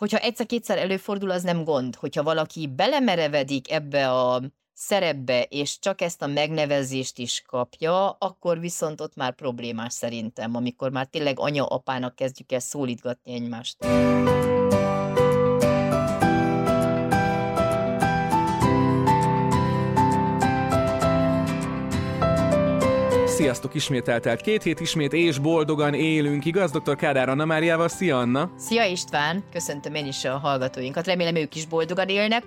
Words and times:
hogyha 0.00 0.18
egyszer-kétszer 0.18 0.78
előfordul, 0.78 1.30
az 1.30 1.42
nem 1.42 1.64
gond. 1.64 1.96
Hogyha 1.96 2.22
valaki 2.22 2.66
belemerevedik 2.66 3.70
ebbe 3.70 4.10
a 4.10 4.42
szerepbe, 4.72 5.42
és 5.42 5.78
csak 5.78 6.00
ezt 6.00 6.22
a 6.22 6.26
megnevezést 6.26 7.18
is 7.18 7.42
kapja, 7.46 8.10
akkor 8.10 8.60
viszont 8.60 9.00
ott 9.00 9.14
már 9.14 9.34
problémás 9.34 9.92
szerintem, 9.92 10.54
amikor 10.54 10.90
már 10.90 11.06
tényleg 11.06 11.38
anya-apának 11.38 12.14
kezdjük 12.14 12.52
el 12.52 12.60
szólítgatni 12.60 13.32
egymást. 13.32 13.76
Sziasztok, 23.40 23.74
ismét 23.74 24.08
eltelt 24.08 24.40
két 24.40 24.62
hét, 24.62 24.80
ismét 24.80 25.12
és 25.12 25.38
boldogan 25.38 25.94
élünk, 25.94 26.44
igaz? 26.44 26.70
Dr. 26.70 26.96
Kádár 26.96 27.28
Anna 27.28 27.44
Máriával, 27.44 27.88
szia 27.88 28.18
Anna! 28.18 28.50
Szia 28.56 28.84
István, 28.84 29.44
köszöntöm 29.52 29.94
én 29.94 30.06
is 30.06 30.24
a 30.24 30.38
hallgatóinkat, 30.38 31.06
remélem 31.06 31.34
ők 31.34 31.54
is 31.54 31.66
boldogan 31.66 32.08
élnek. 32.08 32.44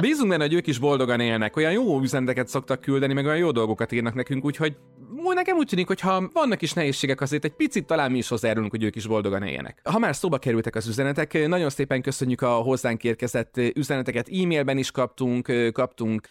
Bízunk 0.00 0.30
benne, 0.30 0.42
hogy 0.42 0.52
ők 0.52 0.66
is 0.66 0.78
boldogan 0.78 1.20
élnek, 1.20 1.56
olyan 1.56 1.72
jó 1.72 2.00
üzeneteket 2.00 2.48
szoktak 2.48 2.80
küldeni, 2.80 3.12
meg 3.12 3.24
olyan 3.24 3.36
jó 3.36 3.50
dolgokat 3.50 3.92
írnak 3.92 4.14
nekünk, 4.14 4.44
úgyhogy 4.44 4.76
úgy 5.24 5.34
nekem 5.34 5.56
úgy 5.56 5.66
tűnik, 5.66 5.86
hogy 5.86 6.00
ha 6.00 6.30
vannak 6.32 6.62
is 6.62 6.72
nehézségek, 6.72 7.20
azért 7.20 7.44
egy 7.44 7.54
picit 7.54 7.86
talán 7.86 8.10
mi 8.10 8.18
is 8.18 8.28
hozzájárulunk, 8.28 8.72
hogy 8.72 8.84
ők 8.84 8.96
is 8.96 9.06
boldogan 9.06 9.42
éljenek. 9.42 9.80
Ha 9.84 9.98
már 9.98 10.16
szóba 10.16 10.38
kerültek 10.38 10.74
az 10.74 10.86
üzenetek, 10.88 11.48
nagyon 11.48 11.70
szépen 11.70 12.02
köszönjük 12.02 12.42
a 12.42 12.50
hozzánk 12.50 13.04
érkezett 13.04 13.56
üzeneteket, 13.74 14.28
e-mailben 14.28 14.78
is 14.78 14.90
kaptunk, 14.90 15.72
kaptunk 15.72 16.28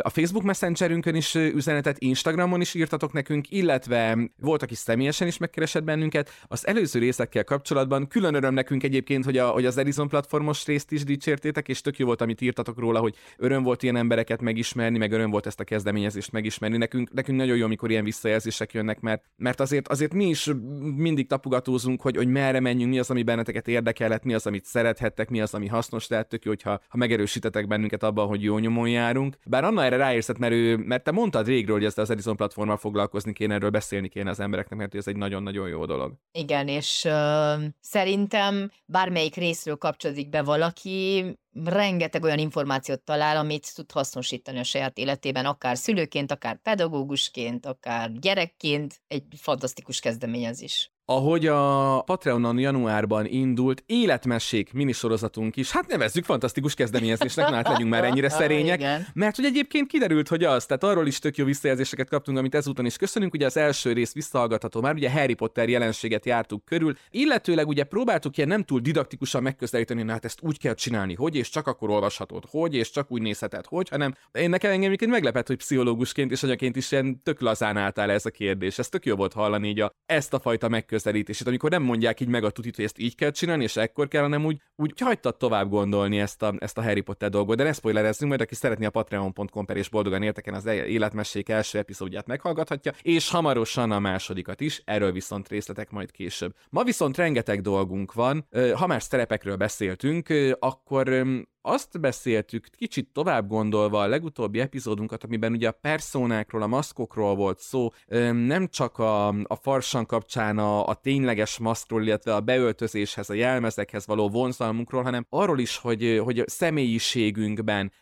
a 0.00 0.08
Facebook 0.08 0.44
Messengerünkön 0.44 1.14
is 1.14 1.34
üzenetet, 1.34 1.98
Instagramon 1.98 2.60
is 2.60 2.74
írtatok 2.74 3.12
nekünk, 3.12 3.50
illetve 3.50 4.18
volt, 4.40 4.62
aki 4.62 4.74
személyesen 4.74 5.26
is 5.26 5.36
megkeresett 5.36 5.84
bennünket. 5.84 6.30
Az 6.46 6.66
előző 6.66 6.98
részekkel 6.98 7.44
kapcsolatban 7.44 8.08
külön 8.08 8.34
öröm 8.34 8.54
nekünk 8.54 8.82
egyébként, 8.82 9.24
hogy, 9.24 9.38
a, 9.38 9.48
hogy 9.48 9.66
az 9.66 9.76
Edison 9.76 10.08
platformos 10.08 10.66
részt 10.66 10.92
is 10.92 11.04
dicsértétek, 11.04 11.68
és 11.68 11.80
tök 11.80 11.98
jó 11.98 12.06
volt, 12.06 12.20
amit 12.20 12.40
írtatok 12.40 12.78
róla, 12.78 13.00
hogy 13.00 13.14
öröm 13.36 13.62
volt 13.62 13.82
ilyen 13.82 13.96
embereket 13.96 14.40
megismerni, 14.40 14.98
meg 14.98 15.12
öröm 15.12 15.30
volt 15.30 15.46
ezt 15.46 15.60
a 15.60 15.64
kezdeményezést 15.64 16.32
megismerni. 16.32 16.76
Nekünk, 16.76 17.12
nekünk 17.12 17.38
nagyon 17.38 17.56
jó, 17.56 17.64
amikor 17.64 17.90
ilyen 17.90 18.04
visszajelzések 18.04 18.72
jönnek, 18.72 19.00
mert, 19.00 19.24
mert 19.36 19.60
azért, 19.60 19.88
azért 19.88 20.14
mi 20.14 20.28
is 20.28 20.50
mindig 20.96 21.26
tapogatózunk, 21.26 22.00
hogy, 22.00 22.16
hogy 22.16 22.28
merre 22.28 22.60
menjünk, 22.60 22.92
mi 22.92 22.98
az, 22.98 23.10
ami 23.10 23.22
benneteket 23.22 23.68
érdekelhet, 23.68 24.24
mi 24.24 24.34
az, 24.34 24.46
amit 24.46 24.64
szerethettek, 24.64 25.30
mi 25.30 25.40
az, 25.40 25.54
ami 25.54 25.66
hasznos 25.66 26.08
lehet, 26.08 26.28
tök 26.28 26.44
jó, 26.44 26.50
hogyha 26.50 26.80
ha 26.88 26.96
megerősítetek 26.96 27.66
bennünket 27.66 28.02
abban, 28.02 28.26
hogy 28.26 28.42
jó 28.42 28.58
nyomon 28.58 28.88
járunk. 28.88 29.36
Bár 29.46 29.61
bár 29.62 29.70
Anna 29.70 29.84
erre 29.84 29.96
ráérszett, 29.96 30.38
mert, 30.38 30.52
ő, 30.52 30.76
mert 30.76 31.04
te 31.04 31.10
mondtad 31.10 31.46
régről, 31.46 31.76
hogy 31.76 31.84
ezt 31.84 31.98
az 31.98 32.10
Edison 32.10 32.36
platformmal 32.36 32.76
foglalkozni 32.76 33.32
kéne, 33.32 33.54
erről 33.54 33.70
beszélni 33.70 34.08
kéne 34.08 34.30
az 34.30 34.40
embereknek, 34.40 34.78
mert 34.78 34.94
ez 34.94 35.06
egy 35.06 35.16
nagyon-nagyon 35.16 35.68
jó 35.68 35.84
dolog. 35.86 36.12
Igen, 36.32 36.68
és 36.68 37.04
uh, 37.04 37.64
szerintem 37.80 38.70
bármelyik 38.84 39.34
részről 39.34 39.76
kapcsolódik 39.76 40.28
be 40.28 40.42
valaki, 40.42 41.24
rengeteg 41.64 42.22
olyan 42.22 42.38
információt 42.38 43.02
talál, 43.02 43.36
amit 43.36 43.74
tud 43.74 43.92
hasznosítani 43.92 44.58
a 44.58 44.64
saját 44.64 44.98
életében, 44.98 45.46
akár 45.46 45.76
szülőként, 45.76 46.32
akár 46.32 46.58
pedagógusként, 46.62 47.66
akár 47.66 48.12
gyerekként, 48.12 49.00
egy 49.08 49.24
fantasztikus 49.36 50.00
kezdeményezés 50.00 50.91
ahogy 51.04 51.46
a 51.46 52.02
Patreonon 52.06 52.58
januárban 52.58 53.26
indult 53.26 53.82
életmessék 53.86 54.72
minisorozatunk 54.72 55.56
is, 55.56 55.70
hát 55.70 55.86
nevezzük 55.86 56.24
fantasztikus 56.24 56.74
kezdeményezésnek, 56.74 57.48
hát 57.48 57.68
legyünk 57.68 57.90
már 57.90 58.04
ennyire 58.04 58.28
szerények, 58.40 58.78
Igen. 58.78 59.06
mert 59.14 59.36
hogy 59.36 59.44
egyébként 59.44 59.86
kiderült, 59.86 60.28
hogy 60.28 60.44
az, 60.44 60.66
tehát 60.66 60.84
arról 60.84 61.06
is 61.06 61.18
tök 61.18 61.36
jó 61.36 61.44
visszajelzéseket 61.44 62.08
kaptunk, 62.08 62.38
amit 62.38 62.54
ezúton 62.54 62.86
is 62.86 62.96
köszönünk, 62.96 63.34
ugye 63.34 63.46
az 63.46 63.56
első 63.56 63.92
rész 63.92 64.12
visszahallgatható 64.12 64.80
már, 64.80 64.94
ugye 64.94 65.10
Harry 65.10 65.34
Potter 65.34 65.68
jelenséget 65.68 66.26
jártuk 66.26 66.64
körül, 66.64 66.94
illetőleg 67.10 67.68
ugye 67.68 67.84
próbáltuk 67.84 68.36
ilyen 68.36 68.48
nem 68.48 68.62
túl 68.62 68.80
didaktikusan 68.80 69.42
megközelíteni, 69.42 70.10
hát 70.10 70.24
ezt 70.24 70.38
úgy 70.42 70.58
kell 70.58 70.74
csinálni, 70.74 71.14
hogy, 71.14 71.36
és 71.36 71.48
csak 71.48 71.66
akkor 71.66 71.90
olvashatod, 71.90 72.44
hogy, 72.50 72.74
és 72.74 72.90
csak 72.90 73.10
úgy 73.10 73.22
nézheted, 73.22 73.66
hogy, 73.66 73.88
hanem 73.88 74.14
én 74.32 74.50
nekem 74.50 74.70
engem 74.70 75.10
meglepett, 75.10 75.46
hogy 75.46 75.56
pszichológusként 75.56 76.30
és 76.30 76.42
anyaként 76.42 76.76
is 76.76 76.92
ilyen 76.92 77.22
tök 77.22 77.40
lazán 77.40 77.76
álltál 77.76 78.10
ez 78.10 78.26
a 78.26 78.30
kérdés. 78.30 78.78
Ez 78.78 78.88
tök 78.88 79.04
jó 79.06 79.16
volt 79.16 79.32
hallani 79.32 79.68
így 79.68 79.80
a, 79.80 79.92
ezt 80.06 80.34
a 80.34 80.38
fajta 80.38 80.68
megközelítést 80.68 80.91
megközelítését, 80.92 81.46
amikor 81.46 81.70
nem 81.70 81.82
mondják 81.82 82.20
így 82.20 82.28
meg 82.28 82.44
a 82.44 82.50
tutit, 82.50 82.76
hogy 82.76 82.84
ezt 82.84 82.98
így 82.98 83.14
kell 83.14 83.30
csinálni, 83.30 83.62
és 83.62 83.76
ekkor 83.76 84.08
kell, 84.08 84.22
hanem 84.22 84.44
úgy, 84.44 84.60
úgy 84.76 85.00
hagytad 85.00 85.36
tovább 85.36 85.68
gondolni 85.68 86.20
ezt 86.20 86.42
a, 86.42 86.54
ezt 86.58 86.78
a 86.78 86.82
Harry 86.82 87.00
Potter 87.00 87.30
dolgot. 87.30 87.56
De 87.56 87.62
ne 87.62 87.72
spoilerezzünk, 87.72 88.28
majd 88.28 88.40
aki 88.40 88.54
szeretné 88.54 88.86
a 88.86 88.90
patreon.com 88.90 89.64
per 89.64 89.76
és 89.76 89.88
boldogan 89.88 90.22
érteken 90.22 90.54
az 90.54 90.66
életmessék 90.66 91.48
első 91.48 91.78
epizódját 91.78 92.26
meghallgathatja, 92.26 92.92
és 93.02 93.30
hamarosan 93.30 93.90
a 93.90 93.98
másodikat 93.98 94.60
is, 94.60 94.82
erről 94.84 95.12
viszont 95.12 95.48
részletek 95.48 95.90
majd 95.90 96.10
később. 96.10 96.54
Ma 96.70 96.84
viszont 96.84 97.16
rengeteg 97.16 97.60
dolgunk 97.60 98.12
van, 98.12 98.48
ha 98.74 98.86
már 98.86 99.02
szerepekről 99.02 99.56
beszéltünk, 99.56 100.28
akkor 100.58 101.26
azt 101.62 102.00
beszéltük, 102.00 102.66
kicsit 102.76 103.08
tovább 103.12 103.48
gondolva 103.48 104.00
a 104.00 104.06
legutóbbi 104.06 104.60
epizódunkat, 104.60 105.24
amiben 105.24 105.52
ugye 105.52 105.68
a 105.68 105.78
personákról, 105.80 106.62
a 106.62 106.66
maszkokról 106.66 107.34
volt 107.34 107.58
szó, 107.58 107.88
nem 108.32 108.68
csak 108.68 108.98
a, 108.98 109.28
a 109.28 109.56
farsan 109.60 110.06
kapcsán 110.06 110.58
a, 110.58 110.86
a 110.86 110.94
tényleges 110.94 111.58
maszkról, 111.58 112.02
illetve 112.02 112.34
a 112.34 112.40
beöltözéshez, 112.40 113.30
a 113.30 113.34
jelmezekhez 113.34 114.06
való 114.06 114.28
vonzalmunkról, 114.28 115.02
hanem 115.02 115.26
arról 115.28 115.58
is, 115.58 115.76
hogy, 115.76 116.20
hogy 116.24 116.38
a 116.38 116.44
személyiségünkben 116.46 117.92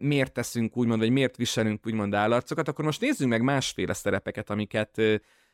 miért 0.00 0.32
teszünk 0.32 0.76
úgymond, 0.76 1.00
vagy 1.00 1.10
miért 1.10 1.36
viselünk 1.36 1.86
úgymond 1.86 2.14
állarcokat, 2.14 2.68
akkor 2.68 2.84
most 2.84 3.00
nézzünk 3.00 3.30
meg 3.30 3.42
másféle 3.42 3.92
szerepeket, 3.92 4.50
amiket 4.50 5.00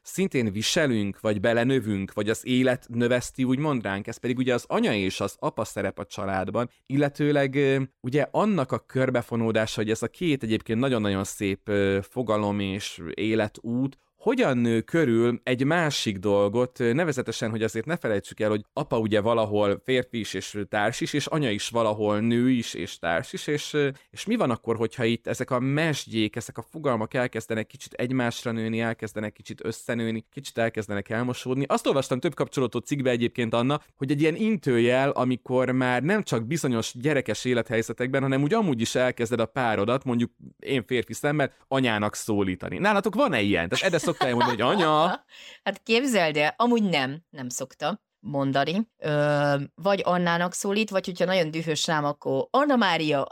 szintén 0.07 0.53
viselünk, 0.53 1.21
vagy 1.21 1.41
belenövünk, 1.41 2.13
vagy 2.13 2.31
az 2.31 2.47
élet 2.47 2.87
növeszti 2.89 3.45
úgymond 3.45 3.83
ránk, 3.83 4.07
ez 4.07 4.17
pedig 4.17 4.39
ugye 4.39 4.55
az 4.55 4.65
anya 4.69 4.95
és 4.95 5.21
az 5.21 5.37
apa 5.39 5.65
szerep 5.65 5.99
a 5.99 6.05
családban, 6.05 6.71
illetőleg 6.87 7.59
ugye 8.01 8.27
annak 8.31 8.73
a 8.73 8.79
körbefonódása, 8.79 9.81
hogy 9.81 9.91
ez 9.91 10.03
a 10.03 10.09
két 10.09 10.43
egyébként 10.43 10.81
nagyon-nagyon 10.81 11.25
szép 11.25 11.71
fogalom 12.03 12.61
és 12.61 13.03
életút, 13.15 13.99
hogyan 14.27 14.59
nő 14.59 14.81
körül 14.81 15.41
egy 15.43 15.65
másik 15.65 16.19
dolgot, 16.19 16.79
nevezetesen, 16.79 17.51
hogy 17.51 17.63
azért 17.63 17.87
ne 17.87 17.97
felejtsük 17.97 18.41
el, 18.41 18.49
hogy 18.49 18.65
apa 18.73 18.99
ugye 18.99 19.21
valahol 19.21 19.81
férfi 19.85 20.19
is 20.19 20.35
és 20.35 20.59
társ 20.69 21.01
is, 21.01 21.13
és 21.13 21.27
anya 21.27 21.51
is 21.51 21.69
valahol 21.69 22.21
nő 22.21 22.51
is 22.51 22.75
és 22.75 22.99
társ 22.99 23.33
is, 23.33 23.47
és, 23.47 23.77
és 24.11 24.27
mi 24.27 24.37
van 24.37 24.51
akkor, 24.51 24.77
hogyha 24.77 25.05
itt 25.05 25.27
ezek 25.27 25.51
a 25.51 25.61
mesdjék, 25.61 26.37
ezek 26.37 26.59
a 26.59 26.63
fogalmak 26.63 27.15
elkezdenek 27.15 27.67
kicsit 27.67 27.93
egymásra 27.93 28.51
nőni, 28.51 28.81
elkezdenek 28.81 29.33
kicsit 29.33 29.65
összenőni, 29.65 30.25
kicsit 30.33 30.59
elkezdenek 30.59 31.09
elmosódni. 31.09 31.65
Azt 31.69 31.87
olvastam 31.87 32.21
több 32.21 32.35
kapcsolatú 32.35 32.79
cikkbe 32.79 33.11
egyébként 33.11 33.55
Anna, 33.55 33.81
hogy 33.97 34.11
egy 34.11 34.21
ilyen 34.21 34.37
intőjel, 34.37 35.11
amikor 35.11 35.71
már 35.71 36.03
nem 36.03 36.23
csak 36.23 36.47
bizonyos 36.47 36.93
gyerekes 37.01 37.45
élethelyzetekben, 37.45 38.23
hanem 38.23 38.43
úgy 38.43 38.55
amúgy 38.55 38.81
is 38.81 38.95
elkezded 38.95 39.41
a 39.41 39.47
párodat, 39.47 40.05
mondjuk 40.05 40.31
én 40.59 40.85
férfi 40.87 41.13
szemmel, 41.13 41.53
anyának 41.69 42.15
szólítani. 42.15 42.79
Nálatok 42.79 43.15
van-e 43.15 43.41
ilyen? 43.41 43.69
Tehát 43.69 43.85
szoktál 44.17 44.35
mondani, 44.35 44.63
hogy 44.63 44.77
anya? 44.77 45.25
Hát 45.65 45.83
képzeld 45.83 46.37
el, 46.37 46.55
amúgy 46.57 46.83
nem, 46.83 47.25
nem 47.31 47.49
szokta 47.49 48.03
mondani. 48.21 48.91
Ö, 48.97 49.55
vagy 49.75 50.01
Annának 50.05 50.53
szólít, 50.53 50.91
vagy 50.91 51.07
hogyha 51.07 51.25
nagyon 51.25 51.51
dühös 51.51 51.87
rám, 51.87 52.05
akkor 52.05 52.47
Anna 52.51 52.77
Mária, 52.77 53.27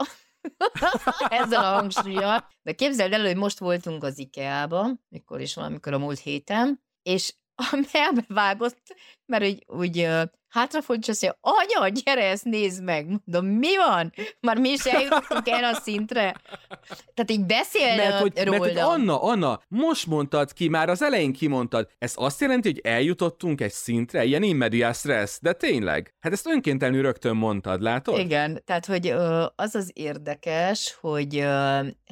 ezzel 1.39 1.63
a 1.63 1.73
hangsúlyjal. 1.79 2.47
De 2.61 2.71
képzeld 2.73 3.13
el, 3.13 3.21
hogy 3.21 3.35
most 3.35 3.59
voltunk 3.59 4.03
az 4.03 4.19
IKEA-ba, 4.19 4.87
mikor 5.09 5.41
is 5.41 5.55
valamikor 5.55 5.93
a 5.93 5.97
múlt 5.97 6.19
héten, 6.19 6.83
és 7.01 7.33
a 7.71 7.87
melbe 7.93 8.23
vágott, 8.27 8.95
mert 9.25 9.43
úgy, 9.43 9.63
úgy 9.67 10.07
hátrafordult, 10.55 11.07
és 11.07 11.09
azt 11.09 11.21
mondja, 11.21 11.79
anya, 11.81 12.01
gyere, 12.03 12.29
ezt 12.29 12.43
nézd 12.43 12.83
meg. 12.83 13.07
Mondom, 13.07 13.45
mi 13.45 13.77
van? 13.77 14.13
Már 14.39 14.57
mi 14.57 14.69
is 14.69 14.85
eljutottunk 14.85 15.47
erre 15.47 15.67
a 15.67 15.73
szintre. 15.73 16.41
Tehát 17.13 17.31
így 17.31 17.45
beszél 17.45 17.95
mert, 17.95 18.19
hogy, 18.19 18.37
róla. 18.37 18.59
Mert 18.59 18.71
hogy 18.71 18.81
Anna, 18.81 19.21
Anna, 19.21 19.61
most 19.67 20.07
mondtad 20.07 20.53
ki, 20.53 20.67
már 20.67 20.89
az 20.89 21.01
elején 21.01 21.33
kimondtad. 21.33 21.89
Ez 21.97 22.13
azt 22.15 22.41
jelenti, 22.41 22.69
hogy 22.69 22.79
eljutottunk 22.83 23.61
egy 23.61 23.71
szintre, 23.71 24.23
ilyen 24.23 24.43
immediás 24.43 24.97
stressz, 24.97 25.39
de 25.41 25.53
tényleg. 25.53 26.13
Hát 26.19 26.33
ezt 26.33 26.47
önkéntelenül 26.47 27.01
rögtön 27.01 27.35
mondtad, 27.35 27.81
látod? 27.81 28.19
Igen, 28.19 28.61
tehát 28.65 28.85
hogy 28.85 29.07
az 29.55 29.75
az 29.75 29.91
érdekes, 29.93 30.97
hogy 31.01 31.29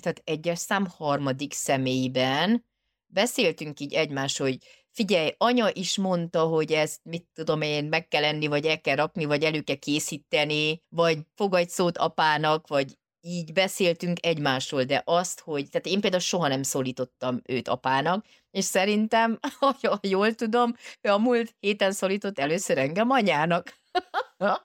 tehát 0.02 0.22
egyes 0.24 0.60
szám 0.60 0.88
harmadik 0.98 1.54
személyben 1.54 2.66
beszéltünk 3.14 3.80
így 3.80 3.94
egymás, 3.94 4.38
hogy 4.38 4.58
figyelj, 4.94 5.36
anya 5.38 5.70
is 5.74 5.98
mondta, 5.98 6.44
hogy 6.44 6.72
ezt, 6.72 7.00
mit 7.04 7.28
tudom 7.34 7.62
én, 7.62 7.86
meg 7.86 8.08
kell 8.08 8.24
enni, 8.24 8.48
vagy 8.48 8.66
el 8.66 8.82
kell 8.82 8.96
rakni, 8.96 9.26
vagy 9.26 9.44
elő 9.44 9.62
kell 9.62 9.76
készíteni, 9.76 10.82
vagy 10.90 11.20
fogadj 11.36 11.70
szót 11.70 11.98
apának, 11.98 12.68
vagy 12.68 12.98
így 13.26 13.54
beszéltünk 13.54 14.26
egymásról, 14.26 14.84
de 14.84 15.02
azt, 15.06 15.40
hogy, 15.40 15.70
tehát 15.70 15.88
én 15.88 16.02
például 16.02 16.22
soha 16.22 16.48
nem 16.48 16.64
szólítottam 16.64 17.42
őt 17.46 17.68
apának, 17.68 18.26
és 18.52 18.66
szerintem, 18.66 19.40
ha 19.60 20.00
jól 20.02 20.34
tudom, 20.34 20.76
ő 21.02 21.10
a 21.10 21.18
múlt 21.18 21.56
héten 21.60 21.92
szólított 21.92 22.40
először 22.40 22.78
engem 22.78 23.10
anyának. 23.10 23.80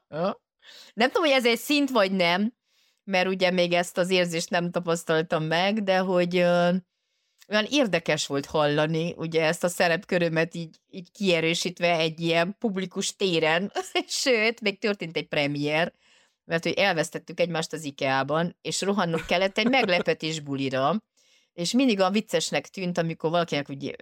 nem 0.94 1.10
tudom, 1.10 1.22
hogy 1.22 1.30
ez 1.30 1.46
egy 1.46 1.58
szint 1.58 1.90
vagy 1.90 2.12
nem, 2.12 2.54
mert 3.04 3.28
ugye 3.28 3.50
még 3.50 3.72
ezt 3.72 3.98
az 3.98 4.10
érzést 4.10 4.50
nem 4.50 4.70
tapasztaltam 4.70 5.44
meg, 5.44 5.82
de 5.82 5.98
hogy 5.98 6.46
olyan 7.48 7.66
érdekes 7.70 8.26
volt 8.26 8.46
hallani, 8.46 9.14
ugye 9.16 9.44
ezt 9.44 9.64
a 9.64 9.68
szerepkörömet 9.68 10.54
így, 10.54 10.76
így 10.90 11.12
kierősítve 11.12 11.98
egy 11.98 12.20
ilyen 12.20 12.56
publikus 12.58 13.16
téren, 13.16 13.72
sőt, 14.22 14.60
még 14.60 14.78
történt 14.78 15.16
egy 15.16 15.26
premier, 15.26 15.92
mert 16.44 16.62
hogy 16.62 16.72
elvesztettük 16.72 17.40
egymást 17.40 17.72
az 17.72 17.84
IKEA-ban, 17.84 18.56
és 18.62 18.80
rohannunk 18.80 19.26
kellett 19.26 19.58
egy 19.58 19.68
meglepetés 19.68 20.40
bulira, 20.40 21.02
és 21.52 21.72
mindig 21.72 22.00
a 22.00 22.10
viccesnek 22.10 22.68
tűnt, 22.68 22.98
amikor 22.98 23.30
valakinek 23.30 23.68
ugye 23.68 23.92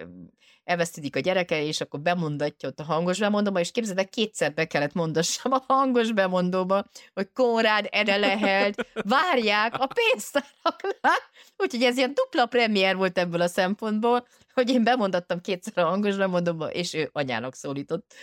elvesztődik 0.67 1.15
a 1.15 1.19
gyereke, 1.19 1.63
és 1.63 1.81
akkor 1.81 1.99
bemondatja 1.99 2.69
ott 2.69 2.79
a 2.79 2.83
hangos 2.83 3.19
bemondóba, 3.19 3.59
és 3.59 3.71
képzeld 3.71 3.97
el, 3.97 4.07
kétszer 4.07 4.53
be 4.53 4.65
kellett 4.65 4.93
mondassam 4.93 5.51
a 5.51 5.63
hangos 5.67 6.11
bemondóba, 6.11 6.85
hogy 7.13 7.29
Konrád 7.33 7.87
erre 7.91 8.17
lehelt, 8.17 8.87
várják 8.93 9.73
a 9.79 9.87
pénztáraknál. 9.87 11.19
Úgyhogy 11.57 11.83
ez 11.83 11.97
ilyen 11.97 12.13
dupla 12.13 12.45
premier 12.45 12.95
volt 12.95 13.17
ebből 13.17 13.41
a 13.41 13.47
szempontból, 13.47 14.27
hogy 14.53 14.69
én 14.69 14.83
bemondattam 14.83 15.41
kétszer 15.41 15.83
a 15.83 15.87
hangos 15.87 16.15
bemondóba, 16.15 16.69
és 16.71 16.93
ő 16.93 17.09
anyának 17.13 17.55
szólított. 17.55 18.13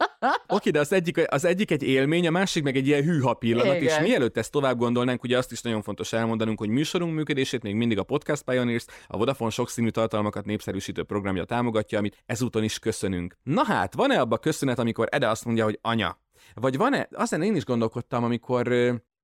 Oké, 0.46 0.70
de 0.70 0.80
az 0.80 0.92
egyik, 0.92 1.32
az 1.32 1.44
egyik 1.44 1.70
egy 1.70 1.82
élmény, 1.82 2.26
a 2.26 2.30
másik 2.30 2.62
meg 2.62 2.76
egy 2.76 2.86
ilyen 2.86 3.02
hűha 3.02 3.34
pillanat, 3.34 3.76
Igen. 3.76 3.82
és 3.82 4.08
mielőtt 4.08 4.36
ezt 4.36 4.50
tovább 4.50 4.78
gondolnánk, 4.78 5.22
ugye 5.22 5.38
azt 5.38 5.52
is 5.52 5.60
nagyon 5.60 5.82
fontos 5.82 6.12
elmondanunk, 6.12 6.58
hogy 6.58 6.68
műsorunk 6.68 7.14
működését 7.14 7.62
még 7.62 7.74
mindig 7.74 7.98
a 7.98 8.02
Podcast 8.02 8.42
Pioneers, 8.42 8.84
a 9.06 9.16
Vodafone 9.16 9.50
sokszínű 9.50 9.88
tartalmakat 9.88 10.44
népszerűsítő 10.44 11.02
programja 11.02 11.44
támogatja, 11.44 11.87
amit 11.96 12.22
ezúton 12.26 12.62
is 12.62 12.78
köszönünk. 12.78 13.36
Na 13.42 13.64
hát, 13.64 13.94
van-e 13.94 14.20
abba 14.20 14.38
köszönet, 14.38 14.78
amikor 14.78 15.08
Ede 15.10 15.28
azt 15.28 15.44
mondja, 15.44 15.64
hogy 15.64 15.78
anya? 15.82 16.20
Vagy 16.54 16.76
van-e, 16.76 17.08
aztán 17.12 17.42
én 17.42 17.56
is 17.56 17.64
gondolkodtam, 17.64 18.24
amikor 18.24 18.68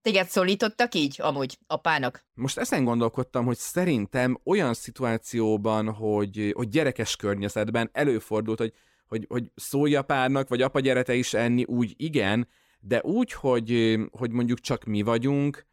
Téged 0.04 0.28
szólítottak 0.28 0.94
így, 0.94 1.16
amúgy, 1.20 1.58
apának? 1.66 2.26
Most 2.34 2.58
ezen 2.58 2.84
gondolkodtam, 2.84 3.44
hogy 3.44 3.56
szerintem 3.56 4.40
olyan 4.44 4.74
szituációban, 4.74 5.92
hogy, 5.92 6.52
hogy 6.56 6.68
gyerekes 6.68 7.16
környezetben 7.16 7.90
előfordult, 7.92 8.58
hogy, 8.58 8.72
hogy, 9.06 9.26
hogy 9.28 9.50
szólj 9.54 9.94
apának, 9.94 10.48
vagy 10.48 10.62
apa 10.62 10.80
gyerete 10.80 11.14
is 11.14 11.34
enni, 11.34 11.64
úgy 11.64 11.94
igen, 11.96 12.48
de 12.80 13.00
úgy, 13.02 13.32
hogy, 13.32 13.98
hogy 14.10 14.30
mondjuk 14.30 14.60
csak 14.60 14.84
mi 14.84 15.02
vagyunk, 15.02 15.66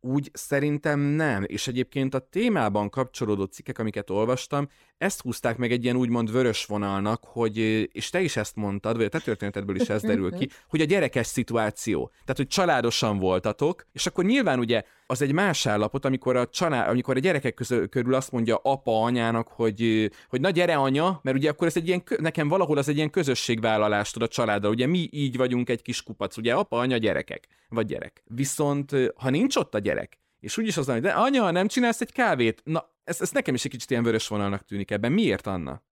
úgy 0.00 0.30
szerintem 0.32 1.00
nem. 1.00 1.44
És 1.46 1.66
egyébként 1.66 2.14
a 2.14 2.18
témában 2.18 2.90
kapcsolódó 2.90 3.44
cikkek, 3.44 3.78
amiket 3.78 4.10
olvastam, 4.10 4.68
ezt 4.98 5.20
húzták 5.20 5.56
meg 5.56 5.72
egy 5.72 5.84
ilyen 5.84 5.96
úgymond 5.96 6.32
vörös 6.32 6.64
vonalnak, 6.64 7.24
hogy, 7.24 7.56
és 7.92 8.10
te 8.10 8.20
is 8.20 8.36
ezt 8.36 8.56
mondtad, 8.56 8.96
vagy 8.96 9.04
a 9.04 9.08
te 9.08 9.18
történetedből 9.18 9.80
is 9.80 9.88
ez 9.88 10.02
derül 10.02 10.32
ki, 10.32 10.48
hogy 10.70 10.80
a 10.80 10.84
gyerekes 10.84 11.26
szituáció. 11.26 12.06
Tehát, 12.20 12.36
hogy 12.36 12.46
családosan 12.46 13.18
voltatok, 13.18 13.86
és 13.92 14.06
akkor 14.06 14.24
nyilván 14.24 14.58
ugye 14.58 14.82
az 15.10 15.22
egy 15.22 15.32
más 15.32 15.66
állapot, 15.66 16.04
amikor 16.04 16.36
a, 16.36 16.46
család, 16.46 16.88
amikor 16.88 17.16
a 17.16 17.20
gyerekek 17.20 17.54
közül, 17.54 17.88
körül 17.88 18.14
azt 18.14 18.32
mondja 18.32 18.56
apa 18.56 19.02
anyának, 19.02 19.48
hogy, 19.48 20.10
hogy 20.28 20.40
na 20.40 20.50
gyere 20.50 20.76
anya, 20.76 21.20
mert 21.22 21.36
ugye 21.36 21.50
akkor 21.50 21.66
ez 21.66 21.76
egy 21.76 21.86
ilyen, 21.86 22.02
nekem 22.18 22.48
valahol 22.48 22.78
az 22.78 22.88
egy 22.88 22.96
ilyen 22.96 23.10
közösségvállalás 23.10 24.10
tud 24.10 24.22
a 24.22 24.28
családdal, 24.28 24.70
ugye 24.70 24.86
mi 24.86 25.08
így 25.12 25.36
vagyunk 25.36 25.68
egy 25.68 25.82
kis 25.82 26.02
kupac, 26.02 26.36
ugye 26.36 26.54
apa, 26.54 26.78
anya, 26.78 26.96
gyerekek, 26.96 27.46
vagy 27.68 27.86
gyerek. 27.86 28.22
Viszont 28.24 28.90
ha 29.16 29.30
nincs 29.30 29.56
ott 29.56 29.74
a 29.74 29.78
gyerek, 29.78 30.18
és 30.40 30.58
úgyis 30.58 30.76
az, 30.76 30.86
hogy 30.86 31.00
de 31.00 31.10
anya, 31.10 31.50
nem 31.50 31.66
csinálsz 31.66 32.00
egy 32.00 32.12
kávét? 32.12 32.60
Na, 32.64 32.94
ez, 33.04 33.20
ez 33.20 33.30
nekem 33.30 33.54
is 33.54 33.64
egy 33.64 33.70
kicsit 33.70 33.90
ilyen 33.90 34.02
vörös 34.02 34.28
vonalnak 34.28 34.64
tűnik 34.64 34.90
ebben. 34.90 35.12
Miért, 35.12 35.46
Anna? 35.46 35.82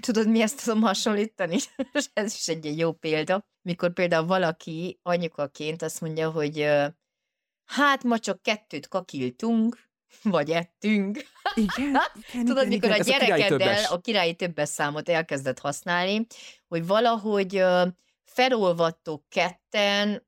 Tudod, 0.00 0.28
mi 0.28 0.40
ezt 0.40 0.64
tudom 0.64 0.80
hasonlítani? 0.80 1.56
És 1.92 2.06
ez 2.12 2.34
is 2.34 2.48
egy 2.48 2.78
jó 2.78 2.92
példa. 2.92 3.44
Mikor 3.62 3.92
például 3.92 4.26
valaki 4.26 4.98
anyukaként 5.02 5.82
azt 5.82 6.00
mondja, 6.00 6.30
hogy 6.30 6.68
hát 7.64 8.02
ma 8.02 8.18
csak 8.18 8.42
kettőt 8.42 8.88
kakiltunk, 8.88 9.78
vagy 10.22 10.50
ettünk. 10.50 11.24
Igen, 11.54 11.96
igen 12.32 12.44
Tudod, 12.44 12.66
igen, 12.66 12.68
mikor 12.68 12.88
igen, 12.88 13.00
a 13.00 13.04
gyerekeddel 13.04 13.84
a 13.84 14.00
királyi 14.00 14.34
többes 14.34 14.68
számot 14.68 15.08
elkezdett 15.08 15.58
használni, 15.58 16.26
hogy 16.68 16.86
valahogy 16.86 17.64
felolvattok 18.24 19.24
ketten 19.28 20.26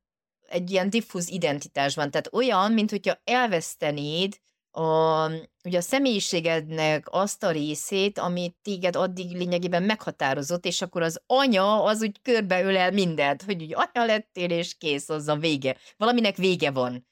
egy 0.49 0.71
ilyen 0.71 0.91
diffúz 0.91 1.29
identitásban. 1.29 2.11
Tehát 2.11 2.33
olyan, 2.33 2.73
mint 2.73 2.91
hogyha 2.91 3.21
elvesztenéd 3.25 4.37
a, 4.71 5.31
ugye 5.65 5.79
a 5.79 5.81
személyiségednek 5.81 7.07
azt 7.11 7.43
a 7.43 7.51
részét, 7.51 8.19
amit 8.19 8.57
téged 8.63 8.97
addig 8.97 9.37
lényegében 9.37 9.83
meghatározott, 9.83 10.65
és 10.65 10.83
akkor 10.83 11.03
az 11.03 11.23
anya 11.27 11.83
az 11.83 12.03
úgy 12.03 12.23
körbeölel 12.23 12.91
mindent, 12.91 13.43
hogy 13.43 13.63
úgy 13.63 13.75
anya 13.75 14.07
lettél, 14.07 14.51
és 14.51 14.77
kész, 14.77 15.09
az 15.09 15.29
a 15.29 15.37
vége. 15.37 15.77
Valaminek 15.97 16.37
vége 16.37 16.71
van. 16.71 17.07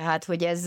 Tehát, 0.00 0.24
hogy 0.24 0.44
ez, 0.44 0.64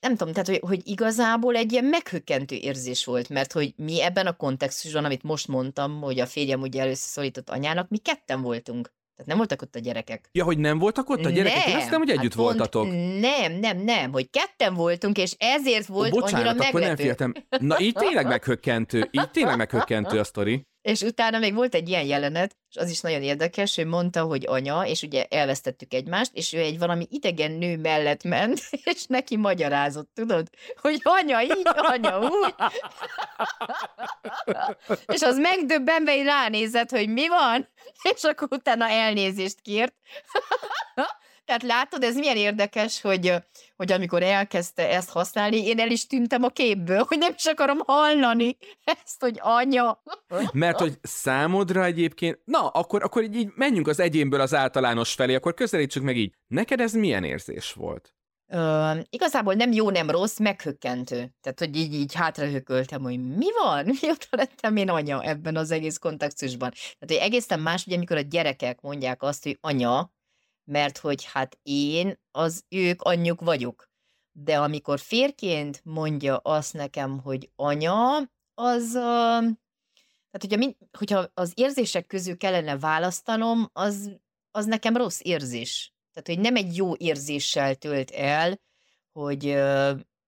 nem 0.00 0.16
tudom, 0.16 0.32
tehát, 0.32 0.48
hogy, 0.48 0.60
hogy 0.66 0.80
igazából 0.84 1.56
egy 1.56 1.72
ilyen 1.72 1.84
meghökkentő 1.84 2.56
érzés 2.56 3.04
volt, 3.04 3.28
mert 3.28 3.52
hogy 3.52 3.72
mi 3.76 4.02
ebben 4.02 4.26
a 4.26 4.36
kontextusban, 4.36 5.04
amit 5.04 5.22
most 5.22 5.48
mondtam, 5.48 6.00
hogy 6.00 6.20
a 6.20 6.26
férjem 6.26 6.60
ugye 6.60 6.80
először 6.80 7.08
szólított 7.08 7.50
anyának, 7.50 7.88
mi 7.88 7.98
ketten 7.98 8.42
voltunk. 8.42 8.92
Tehát 9.16 9.26
nem 9.26 9.36
voltak 9.36 9.62
ott 9.62 9.74
a 9.74 9.78
gyerekek. 9.78 10.28
Ja, 10.32 10.44
hogy 10.44 10.58
nem 10.58 10.78
voltak 10.78 11.08
ott 11.08 11.24
a 11.24 11.30
gyerekek? 11.30 11.64
Nem. 11.64 11.68
Én 11.68 11.76
azt 11.76 11.90
nem, 11.90 11.98
hogy 11.98 12.10
együtt 12.10 12.34
hát 12.34 12.42
voltatok. 12.42 12.86
Nem, 13.20 13.52
nem, 13.52 13.78
nem, 13.78 14.12
hogy 14.12 14.30
ketten 14.30 14.74
voltunk, 14.74 15.18
és 15.18 15.34
ezért 15.38 15.86
volt 15.86 16.12
Ó, 16.12 16.18
bocsánat, 16.18 16.46
annyira 16.46 16.52
meglepő. 16.52 16.68
akkor 16.68 16.80
nem 16.80 16.96
féltem. 16.96 17.34
Na, 17.58 17.80
így 17.80 17.94
tényleg 17.94 18.26
meghökkentő. 18.26 19.08
Így 19.10 19.30
tényleg 19.30 19.56
meghökkentő 19.56 20.18
a 20.18 20.24
sztori. 20.24 20.66
És 20.82 21.00
utána 21.00 21.38
még 21.38 21.54
volt 21.54 21.74
egy 21.74 21.88
ilyen 21.88 22.04
jelenet, 22.04 22.56
és 22.70 22.76
az 22.76 22.90
is 22.90 23.00
nagyon 23.00 23.22
érdekes, 23.22 23.78
ő 23.78 23.86
mondta, 23.86 24.22
hogy 24.22 24.44
anya, 24.46 24.86
és 24.86 25.02
ugye 25.02 25.24
elvesztettük 25.24 25.94
egymást, 25.94 26.30
és 26.34 26.52
ő 26.52 26.58
egy 26.58 26.78
valami 26.78 27.06
idegen 27.10 27.52
nő 27.52 27.76
mellett 27.76 28.22
ment, 28.22 28.60
és 28.92 29.06
neki 29.06 29.36
magyarázott, 29.36 30.10
tudod, 30.14 30.48
hogy 30.80 31.00
anya 31.02 31.42
így, 31.42 31.68
anya 31.74 32.18
úgy. 32.18 32.54
és 35.14 35.22
az 35.22 35.38
megdöbbenve 35.38 36.22
ránézett, 36.22 36.90
hogy 36.90 37.08
mi 37.08 37.28
van, 37.28 37.68
és 38.14 38.22
akkor 38.22 38.48
utána 38.50 38.88
elnézést 38.88 39.60
kért. 39.60 39.94
Tehát 41.44 41.62
látod, 41.62 42.02
ez 42.02 42.16
milyen 42.16 42.36
érdekes, 42.36 43.00
hogy, 43.00 43.34
hogy 43.76 43.92
amikor 43.92 44.22
elkezdte 44.22 44.88
ezt 44.88 45.10
használni, 45.10 45.66
én 45.66 45.78
el 45.78 45.90
is 45.90 46.06
tűntem 46.06 46.42
a 46.42 46.48
képből, 46.48 47.04
hogy 47.08 47.18
nem 47.18 47.32
is 47.36 47.44
akarom 47.44 47.78
hallani 47.86 48.56
ezt, 48.84 49.20
hogy 49.20 49.38
anya. 49.40 50.02
Mert 50.52 50.78
hogy 50.78 50.98
számodra 51.02 51.84
egyébként, 51.84 52.38
na, 52.44 52.68
akkor, 52.68 53.02
akkor 53.02 53.22
így 53.22 53.52
menjünk 53.54 53.88
az 53.88 54.00
egyénből 54.00 54.40
az 54.40 54.54
általános 54.54 55.12
felé, 55.12 55.34
akkor 55.34 55.54
közelítsük 55.54 56.02
meg 56.02 56.16
így. 56.16 56.34
Neked 56.46 56.80
ez 56.80 56.92
milyen 56.92 57.24
érzés 57.24 57.72
volt? 57.72 58.14
Ö, 58.52 58.90
igazából 59.10 59.54
nem 59.54 59.72
jó, 59.72 59.90
nem 59.90 60.10
rossz, 60.10 60.38
meghökkentő. 60.38 61.34
Tehát, 61.40 61.58
hogy 61.58 61.76
így, 61.76 61.94
így 61.94 62.14
hátrahököltem, 62.14 63.02
hogy 63.02 63.36
mi 63.36 63.46
van? 63.62 63.84
Mióta 64.00 64.26
lettem 64.30 64.76
én 64.76 64.90
anya 64.90 65.22
ebben 65.22 65.56
az 65.56 65.70
egész 65.70 65.98
kontextusban? 65.98 66.70
Tehát, 66.70 67.06
hogy 67.06 67.32
egészen 67.32 67.60
más, 67.60 67.86
ugye, 67.86 67.96
amikor 67.96 68.16
a 68.16 68.20
gyerekek 68.20 68.80
mondják 68.80 69.22
azt, 69.22 69.42
hogy 69.42 69.58
anya, 69.60 70.12
mert 70.64 70.98
hogy 70.98 71.24
hát 71.24 71.58
én 71.62 72.20
az 72.30 72.64
ők 72.68 73.02
anyjuk 73.02 73.40
vagyok. 73.40 73.90
De 74.32 74.58
amikor 74.58 74.98
férként 74.98 75.80
mondja 75.84 76.36
azt 76.36 76.72
nekem, 76.72 77.18
hogy 77.18 77.50
anya, 77.56 78.30
az... 78.54 78.84
Uh, 78.84 79.52
tehát, 80.32 80.50
hogyha, 80.50 80.56
mind, 80.56 80.76
hogyha 80.98 81.30
az 81.34 81.52
érzések 81.54 82.06
közül 82.06 82.36
kellene 82.36 82.78
választanom, 82.78 83.70
az, 83.72 84.18
az 84.50 84.66
nekem 84.66 84.96
rossz 84.96 85.20
érzés. 85.22 85.94
Tehát, 86.12 86.28
hogy 86.28 86.38
nem 86.38 86.56
egy 86.56 86.76
jó 86.76 86.96
érzéssel 86.96 87.74
tölt 87.74 88.10
el, 88.10 88.60
hogy, 89.12 89.56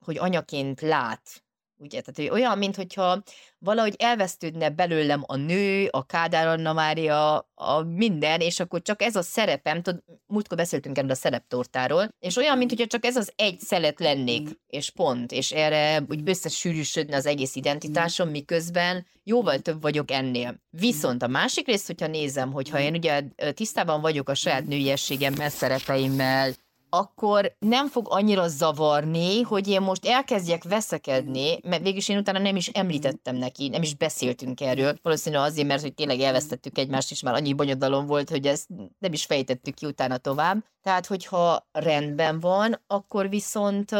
hogy 0.04 0.18
anyaként 0.18 0.80
lát 0.80 1.43
ugye? 1.84 2.00
Tehát 2.00 2.16
hogy 2.16 2.40
olyan, 2.40 2.58
mintha 2.58 3.22
valahogy 3.58 3.94
elvesztődne 3.98 4.68
belőlem 4.70 5.22
a 5.26 5.36
nő, 5.36 5.88
a 5.90 6.06
Kádár 6.06 6.46
Anna 6.46 6.72
Mária, 6.72 7.48
a 7.54 7.82
minden, 7.82 8.40
és 8.40 8.60
akkor 8.60 8.82
csak 8.82 9.02
ez 9.02 9.16
a 9.16 9.22
szerepem, 9.22 9.82
tudod, 9.82 10.02
múltkor 10.26 10.56
beszéltünk 10.56 10.98
erről 10.98 11.10
a 11.10 11.14
szereptortáról, 11.14 12.08
és 12.18 12.36
olyan, 12.36 12.58
mintha 12.58 12.86
csak 12.86 13.04
ez 13.04 13.16
az 13.16 13.32
egy 13.36 13.60
szelet 13.60 14.00
lennék, 14.00 14.48
mm. 14.48 14.52
és 14.66 14.90
pont, 14.90 15.32
és 15.32 15.52
erre 15.52 16.02
úgy 16.08 16.28
összesűrűsödne 16.28 17.16
az 17.16 17.26
egész 17.26 17.54
identitásom, 17.54 18.28
miközben 18.28 19.06
jóval 19.22 19.58
több 19.58 19.82
vagyok 19.82 20.10
ennél. 20.10 20.62
Viszont 20.70 21.22
a 21.22 21.26
másik 21.26 21.66
rész, 21.66 21.86
hogyha 21.86 22.06
nézem, 22.06 22.52
hogyha 22.52 22.80
én 22.80 22.94
ugye 22.94 23.22
tisztában 23.54 24.00
vagyok 24.00 24.28
a 24.28 24.34
saját 24.34 24.66
nőiességemmel, 24.66 25.48
szerepeimmel, 25.48 26.52
akkor 26.98 27.56
nem 27.58 27.88
fog 27.88 28.06
annyira 28.10 28.48
zavarni, 28.48 29.40
hogy 29.40 29.68
én 29.68 29.80
most 29.80 30.06
elkezdjek 30.06 30.64
veszekedni, 30.64 31.58
mert 31.62 31.82
végülis 31.82 32.08
én 32.08 32.18
utána 32.18 32.38
nem 32.38 32.56
is 32.56 32.68
említettem 32.68 33.36
neki, 33.36 33.68
nem 33.68 33.82
is 33.82 33.94
beszéltünk 33.94 34.60
erről. 34.60 34.98
Valószínűleg 35.02 35.44
azért, 35.44 35.68
mert 35.68 35.82
hogy 35.82 35.94
tényleg 35.94 36.20
elvesztettük 36.20 36.78
egymást, 36.78 37.10
és 37.10 37.22
már 37.22 37.34
annyi 37.34 37.52
bonyodalom 37.52 38.06
volt, 38.06 38.30
hogy 38.30 38.46
ezt 38.46 38.68
nem 38.98 39.12
is 39.12 39.24
fejtettük 39.24 39.74
ki 39.74 39.86
utána 39.86 40.16
tovább. 40.16 40.64
Tehát, 40.82 41.06
hogyha 41.06 41.68
rendben 41.72 42.40
van, 42.40 42.82
akkor 42.86 43.28
viszont 43.28 43.90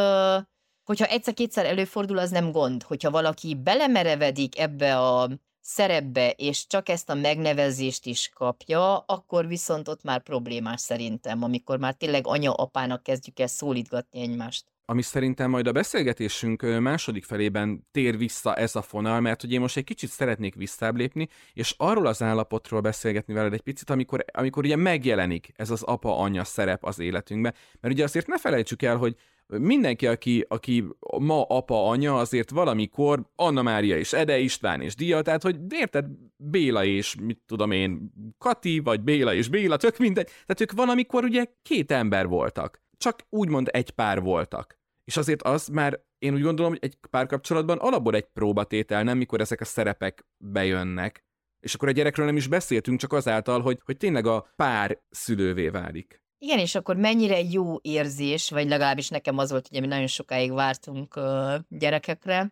hogyha 0.85 1.05
egyszer-kétszer 1.05 1.65
előfordul, 1.65 2.17
az 2.17 2.29
nem 2.29 2.51
gond. 2.51 2.83
Hogyha 2.83 3.11
valaki 3.11 3.55
belemerevedik 3.55 4.59
ebbe 4.59 4.99
a 4.99 5.29
szerepbe, 5.65 6.29
és 6.29 6.67
csak 6.67 6.89
ezt 6.89 7.09
a 7.09 7.13
megnevezést 7.13 8.05
is 8.05 8.31
kapja, 8.33 8.97
akkor 8.97 9.47
viszont 9.47 9.87
ott 9.87 10.03
már 10.03 10.23
problémás 10.23 10.81
szerintem, 10.81 11.43
amikor 11.43 11.79
már 11.79 11.93
tényleg 11.93 12.27
anya-apának 12.27 13.03
kezdjük 13.03 13.39
el 13.39 13.47
szólítgatni 13.47 14.19
egymást. 14.19 14.65
ami 14.87 15.01
szerintem 15.01 15.49
majd 15.49 15.67
a 15.67 15.71
beszélgetésünk 15.71 16.79
második 16.79 17.23
felében 17.23 17.87
tér 17.91 18.17
vissza 18.17 18.55
ez 18.55 18.75
a 18.75 18.81
fonal, 18.81 19.19
mert 19.19 19.41
hogy 19.41 19.51
én 19.51 19.59
most 19.59 19.77
egy 19.77 19.83
kicsit 19.83 20.09
szeretnék 20.09 20.55
visszáblépni, 20.55 21.29
és 21.53 21.75
arról 21.77 22.05
az 22.07 22.21
állapotról 22.21 22.81
beszélgetni 22.81 23.33
veled 23.33 23.53
egy 23.53 23.61
picit, 23.61 23.89
amikor, 23.89 24.25
amikor 24.33 24.63
ugye 24.63 24.75
megjelenik 24.75 25.51
ez 25.55 25.69
az 25.69 25.83
apa-anya 25.83 26.43
szerep 26.43 26.83
az 26.83 26.99
életünkben. 26.99 27.53
Mert 27.79 27.93
ugye 27.93 28.03
azért 28.03 28.27
ne 28.27 28.37
felejtsük 28.37 28.81
el, 28.81 28.97
hogy 28.97 29.15
mindenki, 29.47 30.07
aki, 30.07 30.45
aki 30.47 30.85
ma 31.19 31.41
apa, 31.41 31.87
anya, 31.87 32.17
azért 32.17 32.49
valamikor 32.49 33.29
Anna 33.35 33.61
Mária 33.61 33.97
és 33.97 34.13
Ede 34.13 34.37
István 34.37 34.81
és 34.81 34.95
Dia, 34.95 35.21
tehát 35.21 35.41
hogy 35.41 35.57
érted, 35.69 36.05
Béla 36.37 36.83
és 36.83 37.15
mit 37.15 37.41
tudom 37.45 37.71
én, 37.71 38.11
Kati, 38.37 38.79
vagy 38.79 39.01
Béla 39.01 39.33
és 39.33 39.47
Béla, 39.47 39.77
tök 39.77 39.97
mindegy, 39.97 40.25
tehát 40.25 40.61
ők 40.61 40.71
valamikor 40.71 41.23
ugye 41.23 41.45
két 41.61 41.91
ember 41.91 42.27
voltak. 42.27 42.83
Csak 42.97 43.19
úgymond 43.29 43.69
egy 43.71 43.89
pár 43.89 44.21
voltak. 44.21 44.79
És 45.03 45.17
azért 45.17 45.41
az 45.41 45.67
már 45.67 46.03
én 46.17 46.33
úgy 46.33 46.41
gondolom, 46.41 46.71
hogy 46.71 46.83
egy 46.83 46.97
párkapcsolatban 47.09 47.77
alapból 47.77 48.15
egy 48.15 48.27
próbatétel, 48.33 49.03
nem 49.03 49.17
mikor 49.17 49.41
ezek 49.41 49.61
a 49.61 49.65
szerepek 49.65 50.25
bejönnek. 50.37 51.23
És 51.59 51.73
akkor 51.73 51.87
a 51.87 51.91
gyerekről 51.91 52.25
nem 52.25 52.35
is 52.35 52.47
beszéltünk, 52.47 52.99
csak 52.99 53.13
azáltal, 53.13 53.61
hogy, 53.61 53.79
hogy 53.85 53.97
tényleg 53.97 54.25
a 54.25 54.51
pár 54.55 55.01
szülővé 55.09 55.69
válik. 55.69 56.23
Igen, 56.45 56.59
és 56.59 56.75
akkor 56.75 56.95
mennyire 56.95 57.41
jó 57.41 57.77
érzés, 57.81 58.49
vagy 58.49 58.67
legalábbis 58.67 59.09
nekem 59.09 59.37
az 59.37 59.51
volt, 59.51 59.67
ugye 59.69 59.79
mi 59.79 59.87
nagyon 59.87 60.07
sokáig 60.07 60.51
vártunk 60.51 61.15
uh, 61.15 61.55
gyerekekre, 61.69 62.51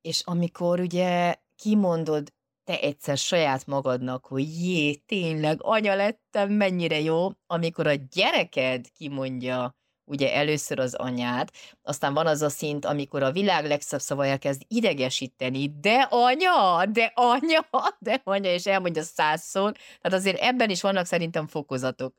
és 0.00 0.22
amikor 0.24 0.80
ugye 0.80 1.34
kimondod 1.56 2.32
te 2.64 2.80
egyszer 2.80 3.16
saját 3.16 3.66
magadnak, 3.66 4.26
hogy 4.26 4.64
jé, 4.64 4.94
tényleg 4.94 5.58
anya 5.60 5.94
lettem, 5.94 6.52
mennyire 6.52 7.00
jó, 7.00 7.28
amikor 7.46 7.86
a 7.86 7.94
gyereked 7.94 8.90
kimondja 8.90 9.76
ugye 10.04 10.34
először 10.34 10.78
az 10.78 10.94
anyát, 10.94 11.52
aztán 11.82 12.14
van 12.14 12.26
az 12.26 12.42
a 12.42 12.48
szint, 12.48 12.84
amikor 12.84 13.22
a 13.22 13.32
világ 13.32 13.66
legszebb 13.66 14.00
szavaja 14.00 14.36
kezd 14.36 14.62
idegesíteni, 14.68 15.72
de 15.80 16.08
anya, 16.10 16.86
de 16.86 17.12
anya, 17.14 17.68
de 17.98 18.20
anya, 18.24 18.50
és 18.50 18.66
elmondja 18.66 19.02
százszor, 19.02 19.72
tehát 19.72 20.18
azért 20.18 20.40
ebben 20.40 20.70
is 20.70 20.82
vannak 20.82 21.06
szerintem 21.06 21.46
fokozatok 21.46 22.14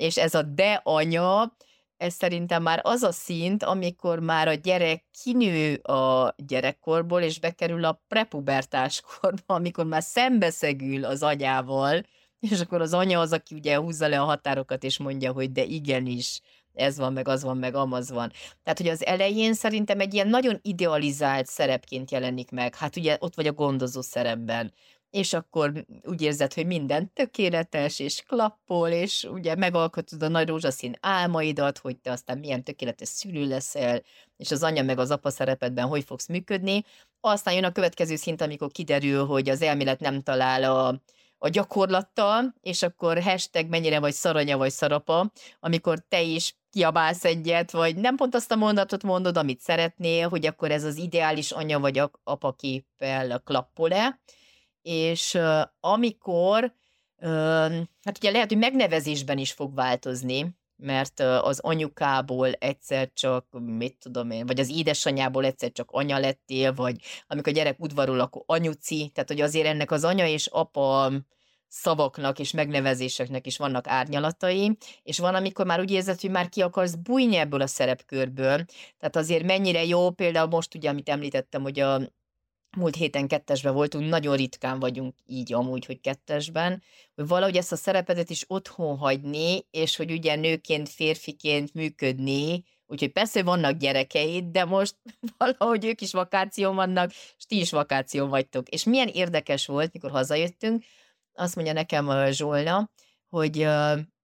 és 0.00 0.16
ez 0.16 0.34
a 0.34 0.42
de 0.42 0.80
anya, 0.84 1.56
ez 1.96 2.14
szerintem 2.14 2.62
már 2.62 2.80
az 2.82 3.02
a 3.02 3.12
szint, 3.12 3.62
amikor 3.62 4.18
már 4.18 4.48
a 4.48 4.54
gyerek 4.54 5.04
kinő 5.22 5.74
a 5.74 6.34
gyerekkorból, 6.36 7.20
és 7.20 7.40
bekerül 7.40 7.84
a 7.84 8.02
prepubertás 8.08 9.00
korba, 9.00 9.54
amikor 9.54 9.84
már 9.84 10.02
szembeszegül 10.02 11.04
az 11.04 11.22
agyával, 11.22 12.02
és 12.40 12.60
akkor 12.60 12.80
az 12.80 12.92
anya 12.92 13.20
az, 13.20 13.32
aki 13.32 13.54
ugye 13.54 13.76
húzza 13.76 14.08
le 14.08 14.20
a 14.20 14.24
határokat, 14.24 14.84
és 14.84 14.98
mondja, 14.98 15.32
hogy 15.32 15.52
de 15.52 15.64
igenis, 15.64 16.40
ez 16.74 16.98
van, 16.98 17.12
meg 17.12 17.28
az 17.28 17.42
van, 17.42 17.56
meg 17.56 17.74
amaz 17.74 18.10
van. 18.10 18.32
Tehát, 18.62 18.78
hogy 18.78 18.88
az 18.88 19.04
elején 19.04 19.54
szerintem 19.54 20.00
egy 20.00 20.14
ilyen 20.14 20.28
nagyon 20.28 20.58
idealizált 20.62 21.46
szerepként 21.46 22.10
jelenik 22.10 22.50
meg. 22.50 22.74
Hát 22.74 22.96
ugye 22.96 23.16
ott 23.20 23.34
vagy 23.34 23.46
a 23.46 23.52
gondozó 23.52 24.00
szerepben 24.00 24.72
és 25.10 25.32
akkor 25.32 25.86
úgy 26.02 26.22
érzed, 26.22 26.52
hogy 26.52 26.66
minden 26.66 27.12
tökéletes, 27.12 27.98
és 27.98 28.22
klappol, 28.26 28.88
és 28.88 29.28
ugye 29.30 29.54
megalkotod 29.54 30.22
a 30.22 30.28
nagy 30.28 30.48
rózsaszín 30.48 30.96
álmaidat, 31.00 31.78
hogy 31.78 31.96
te 31.96 32.10
aztán 32.10 32.38
milyen 32.38 32.64
tökéletes 32.64 33.08
szülő 33.08 33.48
leszel, 33.48 34.02
és 34.36 34.50
az 34.50 34.62
anya 34.62 34.82
meg 34.82 34.98
az 34.98 35.10
apa 35.10 35.30
szerepedben 35.30 35.86
hogy 35.86 36.04
fogsz 36.04 36.26
működni. 36.26 36.84
Aztán 37.20 37.54
jön 37.54 37.64
a 37.64 37.72
következő 37.72 38.16
szint, 38.16 38.40
amikor 38.40 38.70
kiderül, 38.70 39.26
hogy 39.26 39.48
az 39.48 39.62
elmélet 39.62 40.00
nem 40.00 40.22
talál 40.22 40.64
a, 40.64 41.02
a 41.38 41.48
gyakorlattal, 41.48 42.54
és 42.60 42.82
akkor 42.82 43.22
hashtag 43.22 43.68
mennyire 43.68 43.98
vagy 43.98 44.12
szaranya 44.12 44.56
vagy 44.56 44.70
szarapa, 44.70 45.32
amikor 45.60 45.98
te 46.08 46.20
is 46.22 46.54
kiabálsz 46.70 47.24
egyet, 47.24 47.70
vagy 47.70 47.96
nem 47.96 48.16
pont 48.16 48.34
azt 48.34 48.52
a 48.52 48.56
mondatot 48.56 49.02
mondod, 49.02 49.36
amit 49.36 49.60
szeretnél, 49.60 50.28
hogy 50.28 50.46
akkor 50.46 50.70
ez 50.70 50.84
az 50.84 50.96
ideális 50.96 51.50
anya 51.50 51.78
vagy 51.78 52.02
apa 52.24 52.52
képpel 52.52 53.40
klappol-e, 53.44 54.20
és 54.82 55.38
amikor, 55.80 56.74
hát 58.02 58.16
ugye 58.16 58.30
lehet, 58.30 58.48
hogy 58.48 58.58
megnevezésben 58.58 59.38
is 59.38 59.52
fog 59.52 59.74
változni, 59.74 60.58
mert 60.76 61.20
az 61.20 61.58
anyukából 61.58 62.52
egyszer 62.52 63.10
csak, 63.14 63.46
mit 63.50 63.96
tudom 63.98 64.30
én, 64.30 64.46
vagy 64.46 64.60
az 64.60 64.70
édesanyából 64.70 65.44
egyszer 65.44 65.72
csak 65.72 65.90
anya 65.90 66.18
lettél, 66.18 66.74
vagy 66.74 66.96
amikor 67.26 67.52
a 67.52 67.54
gyerek 67.54 67.80
udvarol, 67.80 68.20
akkor 68.20 68.42
anyuci, 68.46 69.10
tehát 69.14 69.28
hogy 69.28 69.40
azért 69.40 69.66
ennek 69.66 69.90
az 69.90 70.04
anya 70.04 70.26
és 70.26 70.46
apa 70.46 71.12
szavaknak 71.68 72.38
és 72.38 72.52
megnevezéseknek 72.52 73.46
is 73.46 73.56
vannak 73.56 73.88
árnyalatai, 73.88 74.76
és 75.02 75.18
van, 75.18 75.34
amikor 75.34 75.66
már 75.66 75.80
úgy 75.80 75.90
érzed, 75.90 76.20
hogy 76.20 76.30
már 76.30 76.48
ki 76.48 76.62
akarsz 76.62 76.94
bújni 76.94 77.36
ebből 77.36 77.60
a 77.60 77.66
szerepkörből. 77.66 78.64
Tehát 78.98 79.16
azért 79.16 79.44
mennyire 79.44 79.84
jó, 79.84 80.10
például 80.10 80.48
most 80.48 80.74
ugye, 80.74 80.88
amit 80.88 81.08
említettem, 81.08 81.62
hogy 81.62 81.80
a 81.80 82.00
múlt 82.76 82.96
héten 82.96 83.28
kettesben 83.28 83.74
voltunk, 83.74 84.08
nagyon 84.08 84.36
ritkán 84.36 84.78
vagyunk 84.78 85.14
így 85.26 85.52
amúgy, 85.52 85.86
hogy 85.86 86.00
kettesben, 86.00 86.82
hogy 87.14 87.26
valahogy 87.26 87.56
ezt 87.56 87.72
a 87.72 87.76
szerepedet 87.76 88.30
is 88.30 88.44
otthon 88.46 88.96
hagyni, 88.96 89.66
és 89.70 89.96
hogy 89.96 90.10
ugye 90.10 90.34
nőként, 90.34 90.88
férfiként 90.88 91.74
működni, 91.74 92.64
úgyhogy 92.86 93.12
persze 93.12 93.42
vannak 93.42 93.76
gyerekeid, 93.76 94.44
de 94.44 94.64
most 94.64 94.96
valahogy 95.38 95.84
ők 95.84 96.00
is 96.00 96.12
vakáción 96.12 96.74
vannak, 96.74 97.10
és 97.10 97.44
ti 97.46 97.60
is 97.60 97.70
vakáción 97.70 98.28
vagytok. 98.28 98.68
És 98.68 98.84
milyen 98.84 99.08
érdekes 99.08 99.66
volt, 99.66 99.92
mikor 99.92 100.10
hazajöttünk, 100.10 100.84
azt 101.32 101.54
mondja 101.54 101.72
nekem 101.72 102.08
a 102.08 102.30
Zsolna, 102.30 102.90
hogy 103.28 103.62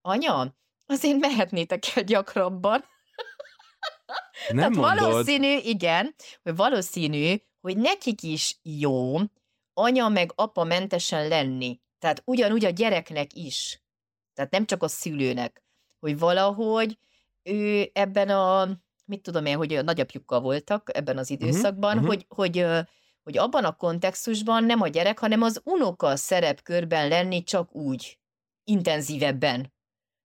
anya, 0.00 0.54
azért 0.86 1.18
mehetnétek 1.18 1.82
el 1.94 2.02
gyakrabban. 2.02 2.84
Nem 4.48 4.56
Tehát 4.56 4.74
mondod. 4.74 4.98
valószínű, 4.98 5.56
igen, 5.56 6.14
hogy 6.42 6.56
valószínű, 6.56 7.34
hogy 7.66 7.76
nekik 7.76 8.22
is 8.22 8.58
jó 8.62 9.16
anya 9.72 10.08
meg 10.08 10.32
apa 10.34 10.64
mentesen 10.64 11.28
lenni. 11.28 11.80
Tehát 11.98 12.22
ugyanúgy 12.24 12.64
a 12.64 12.70
gyereknek 12.70 13.34
is. 13.34 13.82
Tehát 14.34 14.50
nem 14.50 14.66
csak 14.66 14.82
a 14.82 14.88
szülőnek. 14.88 15.62
Hogy 15.98 16.18
valahogy 16.18 16.98
ő 17.42 17.90
ebben 17.92 18.28
a, 18.28 18.68
mit 19.04 19.22
tudom 19.22 19.46
én, 19.46 19.56
hogy 19.56 19.74
a 19.74 19.82
nagyapjukkal 19.82 20.40
voltak 20.40 20.90
ebben 20.96 21.18
az 21.18 21.28
mhm, 21.30 21.42
időszakban, 21.42 21.94
uh-huh, 21.94 22.06
hogy, 22.06 22.24
hogy, 22.28 22.66
hogy 23.22 23.38
abban 23.38 23.64
a 23.64 23.76
kontextusban 23.76 24.64
nem 24.64 24.80
a 24.80 24.88
gyerek, 24.88 25.18
hanem 25.18 25.42
az 25.42 25.60
unoka 25.64 26.16
szerepkörben 26.16 27.08
lenni 27.08 27.42
csak 27.42 27.74
úgy, 27.74 28.18
intenzívebben. 28.64 29.74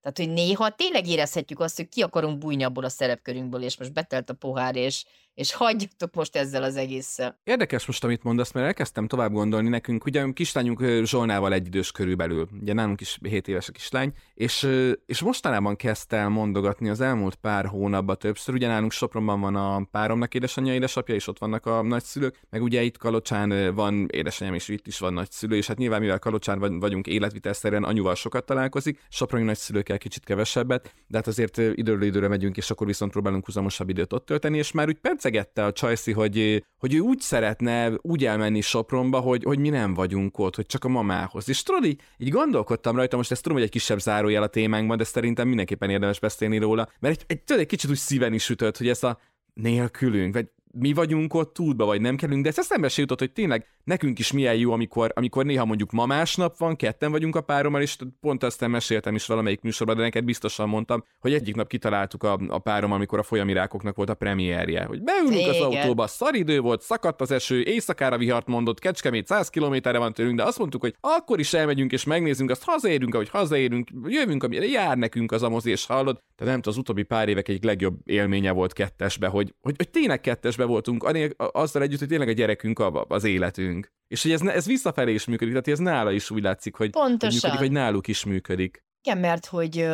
Tehát, 0.00 0.18
hogy 0.18 0.28
néha 0.28 0.70
tényleg 0.70 1.06
érezhetjük 1.06 1.60
azt, 1.60 1.76
hogy 1.76 1.88
ki 1.88 2.02
akarunk 2.02 2.38
bújni 2.38 2.64
abból 2.64 2.84
a 2.84 2.88
szerepkörünkből, 2.88 3.62
és 3.62 3.78
most 3.78 3.92
betelt 3.92 4.30
a 4.30 4.34
pohár, 4.34 4.76
és, 4.76 5.04
és 5.34 5.52
hagyjatok 5.52 6.14
most 6.14 6.36
ezzel 6.36 6.62
az 6.62 6.76
egésszel. 6.76 7.40
Érdekes 7.44 7.86
most, 7.86 8.04
amit 8.04 8.22
mondasz, 8.22 8.52
mert 8.52 8.66
elkezdtem 8.66 9.06
tovább 9.06 9.32
gondolni 9.32 9.68
nekünk. 9.68 10.04
Ugye 10.04 10.24
kislányunk 10.32 10.84
Zsolnával 11.04 11.52
egy 11.52 11.66
idős 11.66 11.90
körülbelül, 11.92 12.48
ugye 12.60 12.72
nálunk 12.72 13.00
is 13.00 13.18
7 13.22 13.48
éves 13.48 13.68
a 13.68 13.72
kislány, 13.72 14.12
és, 14.34 14.68
és 15.06 15.20
mostanában 15.20 15.76
kezdte 15.76 16.16
el 16.16 16.28
mondogatni 16.28 16.88
az 16.88 17.00
elmúlt 17.00 17.34
pár 17.34 17.66
hónapban 17.66 18.18
többször. 18.18 18.54
Ugye 18.54 18.66
nálunk 18.66 18.92
Sopronban 18.92 19.40
van 19.40 19.56
a 19.56 19.84
páromnak 19.90 20.34
édesanyja, 20.34 20.74
édesapja, 20.74 21.14
és 21.14 21.26
ott 21.26 21.38
vannak 21.38 21.66
a 21.66 21.82
nagyszülők, 21.82 22.40
meg 22.50 22.62
ugye 22.62 22.82
itt 22.82 22.98
Kalocsán 22.98 23.74
van 23.74 24.08
édesanyám, 24.10 24.54
és 24.54 24.68
itt 24.68 24.86
is 24.86 24.98
van 24.98 25.12
nagyszülő, 25.12 25.56
és 25.56 25.66
hát 25.66 25.78
nyilván 25.78 26.00
mivel 26.00 26.18
Kalocsán 26.18 26.78
vagyunk 26.80 27.06
életvitelszerűen, 27.06 27.84
anyuval 27.84 28.14
sokat 28.14 28.44
találkozik, 28.44 29.00
Soproni 29.08 29.44
nagyszülőkkel 29.44 29.98
kicsit 29.98 30.24
kevesebbet, 30.24 30.94
de 31.06 31.16
hát 31.16 31.26
azért 31.26 31.56
időről 31.56 32.02
időre 32.02 32.28
megyünk, 32.28 32.56
és 32.56 32.70
akkor 32.70 32.86
viszont 32.86 33.12
próbálunk 33.12 33.44
huzamosabb 33.44 33.88
időt 33.88 34.12
ott 34.12 34.26
tölteni, 34.26 34.58
és 34.58 34.72
már 34.72 34.88
úgy 34.88 34.98
pedcegette 35.22 35.64
a 35.64 35.72
Csajci, 35.72 36.12
hogy, 36.12 36.64
hogy 36.78 36.94
ő 36.94 36.98
úgy 36.98 37.20
szeretne 37.20 37.92
úgy 38.00 38.24
elmenni 38.24 38.60
Sopronba, 38.60 39.20
hogy, 39.20 39.44
hogy 39.44 39.58
mi 39.58 39.68
nem 39.68 39.94
vagyunk 39.94 40.38
ott, 40.38 40.56
hogy 40.56 40.66
csak 40.66 40.84
a 40.84 40.88
mamához. 40.88 41.48
És 41.48 41.62
tudod, 41.62 41.84
így, 41.84 42.00
így 42.18 42.28
gondolkodtam 42.28 42.96
rajta, 42.96 43.16
most 43.16 43.30
ezt 43.30 43.42
tudom, 43.42 43.56
hogy 43.56 43.66
egy 43.66 43.72
kisebb 43.72 44.00
zárójel 44.00 44.42
a 44.42 44.46
témánkban, 44.46 44.96
de 44.96 45.04
szerintem 45.04 45.48
mindenképpen 45.48 45.90
érdemes 45.90 46.20
beszélni 46.20 46.58
róla, 46.58 46.88
mert 47.00 47.24
egy, 47.28 47.40
egy, 47.46 47.58
egy 47.58 47.66
kicsit 47.66 47.90
úgy 47.90 47.96
szíven 47.96 48.32
is 48.32 48.48
ütött, 48.48 48.76
hogy 48.76 48.88
ez 48.88 49.02
a 49.02 49.18
nélkülünk, 49.54 50.34
vagy 50.34 50.46
mi 50.72 50.92
vagyunk 50.92 51.34
ott 51.34 51.54
túlba, 51.54 51.84
vagy 51.84 52.00
nem 52.00 52.16
kellünk, 52.16 52.42
de 52.42 52.48
ezt 52.48 52.58
eszembe 52.58 52.88
se 52.88 53.00
jutott, 53.00 53.18
hogy 53.18 53.32
tényleg 53.32 53.66
nekünk 53.84 54.18
is 54.18 54.32
milyen 54.32 54.54
jó, 54.54 54.72
amikor, 54.72 55.12
amikor 55.14 55.44
néha 55.44 55.64
mondjuk 55.64 55.90
ma 55.90 56.06
másnap 56.06 56.58
van, 56.58 56.76
ketten 56.76 57.10
vagyunk 57.10 57.36
a 57.36 57.40
párommal, 57.40 57.82
és 57.82 57.96
pont 58.20 58.42
azt 58.42 58.66
meséltem 58.66 59.14
is 59.14 59.26
valamelyik 59.26 59.60
műsorban, 59.60 59.96
de 59.96 60.02
neked 60.02 60.24
biztosan 60.24 60.68
mondtam, 60.68 61.04
hogy 61.20 61.32
egyik 61.34 61.54
nap 61.54 61.68
kitaláltuk 61.68 62.22
a, 62.22 62.38
a 62.48 62.58
párom, 62.58 62.92
amikor 62.92 63.18
a 63.18 63.22
folyamirákoknak 63.22 63.96
volt 63.96 64.10
a 64.10 64.14
premierje, 64.14 64.84
hogy 64.84 65.02
beülünk 65.02 65.48
az 65.48 65.60
autóba, 65.60 66.06
szaridő 66.06 66.60
volt, 66.60 66.82
szakadt 66.82 67.20
az 67.20 67.30
eső, 67.30 67.62
éjszakára 67.62 68.18
vihart 68.18 68.46
mondott, 68.46 68.78
Kecskemét 68.78 69.26
100 69.26 69.48
kilométerre 69.48 69.98
van 69.98 70.12
tőlünk, 70.12 70.36
de 70.36 70.44
azt 70.44 70.58
mondtuk, 70.58 70.80
hogy 70.80 70.94
akkor 71.00 71.38
is 71.38 71.52
elmegyünk 71.52 71.92
és 71.92 72.04
megnézzünk, 72.04 72.50
azt 72.50 72.64
hazaérünk, 72.64 73.14
ahogy 73.14 73.28
hazaérünk, 73.28 73.90
jövünk, 74.04 74.42
amire 74.42 74.66
jár 74.66 74.96
nekünk 74.96 75.32
az 75.32 75.42
a 75.42 75.48
mozi, 75.48 75.70
és 75.70 75.86
hallod. 75.86 76.14
Tehát 76.36 76.52
nem 76.52 76.62
tudom, 76.62 76.72
az 76.72 76.76
utóbbi 76.76 77.02
pár 77.02 77.28
évek 77.28 77.48
egyik 77.48 77.64
legjobb 77.64 77.94
élménye 78.04 78.50
volt 78.50 78.72
kettesbe, 78.72 79.26
hogy, 79.26 79.54
hogy, 79.60 79.74
hogy 79.76 79.90
tényleg 79.90 80.20
kettesbe 80.20 80.61
voltunk, 80.64 81.04
azzal 81.36 81.82
együtt, 81.82 81.98
hogy 81.98 82.08
tényleg 82.08 82.28
a 82.28 82.32
gyerekünk 82.32 82.82
az 83.08 83.24
életünk. 83.24 83.92
És 84.08 84.22
hogy 84.22 84.32
ez, 84.32 84.40
ez 84.40 84.66
visszafelé 84.66 85.12
is 85.12 85.24
működik, 85.24 85.52
tehát 85.52 85.68
ez 85.68 85.78
nála 85.78 86.10
is 86.10 86.30
úgy 86.30 86.42
látszik, 86.42 86.76
hogy, 86.76 86.90
hogy, 86.92 87.10
működik, 87.20 87.58
hogy 87.58 87.72
náluk 87.72 88.08
is 88.08 88.24
működik. 88.24 88.84
Igen, 89.02 89.18
mert 89.18 89.46
hogy 89.46 89.88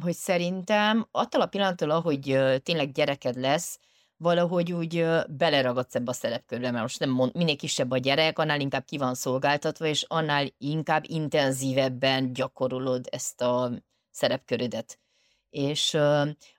hogy 0.00 0.14
szerintem 0.14 1.08
attól 1.10 1.40
a 1.40 1.46
pillanattól, 1.46 1.90
ahogy 1.90 2.38
tényleg 2.62 2.92
gyereked 2.92 3.36
lesz, 3.36 3.78
valahogy 4.16 4.72
úgy 4.72 5.06
beleragadsz 5.28 5.94
ebbe 5.94 6.10
a 6.10 6.14
szerepkörbe, 6.14 6.70
mert 6.70 6.82
most 6.82 6.98
nem 6.98 7.10
mond, 7.10 7.34
minél 7.34 7.56
kisebb 7.56 7.90
a 7.90 7.98
gyerek, 7.98 8.38
annál 8.38 8.60
inkább 8.60 8.84
ki 8.84 8.98
van 8.98 9.14
szolgáltatva, 9.14 9.86
és 9.86 10.04
annál 10.08 10.46
inkább 10.58 11.04
intenzívebben 11.06 12.32
gyakorolod 12.32 13.06
ezt 13.10 13.40
a 13.40 13.70
szerepkörödet. 14.10 14.98
És 15.52 15.94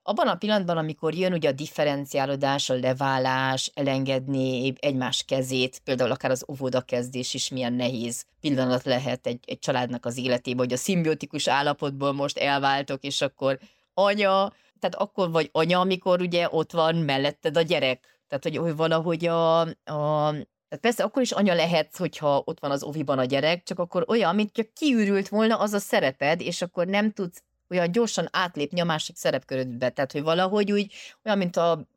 abban 0.03 0.27
a 0.27 0.35
pillanatban, 0.35 0.77
amikor 0.77 1.13
jön 1.13 1.33
ugye 1.33 1.49
a 1.49 1.51
differenciálódás, 1.51 2.69
a 2.69 2.73
leválás, 2.73 3.71
elengedni 3.73 4.73
egymás 4.79 5.23
kezét, 5.23 5.81
például 5.83 6.11
akár 6.11 6.31
az 6.31 6.45
óvoda 6.47 6.83
is 7.11 7.49
milyen 7.49 7.73
nehéz 7.73 8.25
pillanat 8.41 8.83
lehet 8.83 9.27
egy, 9.27 9.39
egy 9.45 9.59
családnak 9.59 10.05
az 10.05 10.17
életében, 10.17 10.65
hogy 10.65 10.73
a 10.73 10.77
szimbiotikus 10.77 11.47
állapotból 11.47 12.11
most 12.11 12.37
elváltok, 12.37 13.03
és 13.03 13.21
akkor 13.21 13.59
anya, 13.93 14.53
tehát 14.79 14.95
akkor 14.95 15.31
vagy 15.31 15.49
anya, 15.51 15.79
amikor 15.79 16.21
ugye 16.21 16.47
ott 16.51 16.71
van 16.71 16.95
melletted 16.95 17.57
a 17.57 17.61
gyerek. 17.61 18.21
Tehát, 18.27 18.43
hogy, 18.43 18.57
hogy 18.57 18.75
valahogy 18.75 19.25
a, 19.25 19.59
a 19.61 20.31
tehát 20.69 20.87
persze 20.87 21.03
akkor 21.03 21.21
is 21.21 21.31
anya 21.31 21.53
lehet, 21.53 21.97
hogyha 21.97 22.41
ott 22.45 22.59
van 22.59 22.71
az 22.71 22.83
oviban 22.83 23.19
a 23.19 23.25
gyerek, 23.25 23.63
csak 23.63 23.79
akkor 23.79 24.05
olyan, 24.07 24.35
mint 24.35 24.51
hogyha 24.55 24.71
kiürült 24.75 25.29
volna 25.29 25.59
az 25.59 25.73
a 25.73 25.79
szereped, 25.79 26.41
és 26.41 26.61
akkor 26.61 26.87
nem 26.87 27.11
tudsz 27.11 27.43
olyan 27.69 27.91
gyorsan 27.91 28.27
átlépni 28.31 28.79
a 28.79 28.85
másik 28.85 29.15
szerepkörödbe. 29.15 29.89
Tehát, 29.89 30.11
hogy 30.11 30.23
valahogy 30.23 30.71
úgy, 30.71 30.93
olyan, 31.23 31.37
mint 31.37 31.57
a 31.57 31.87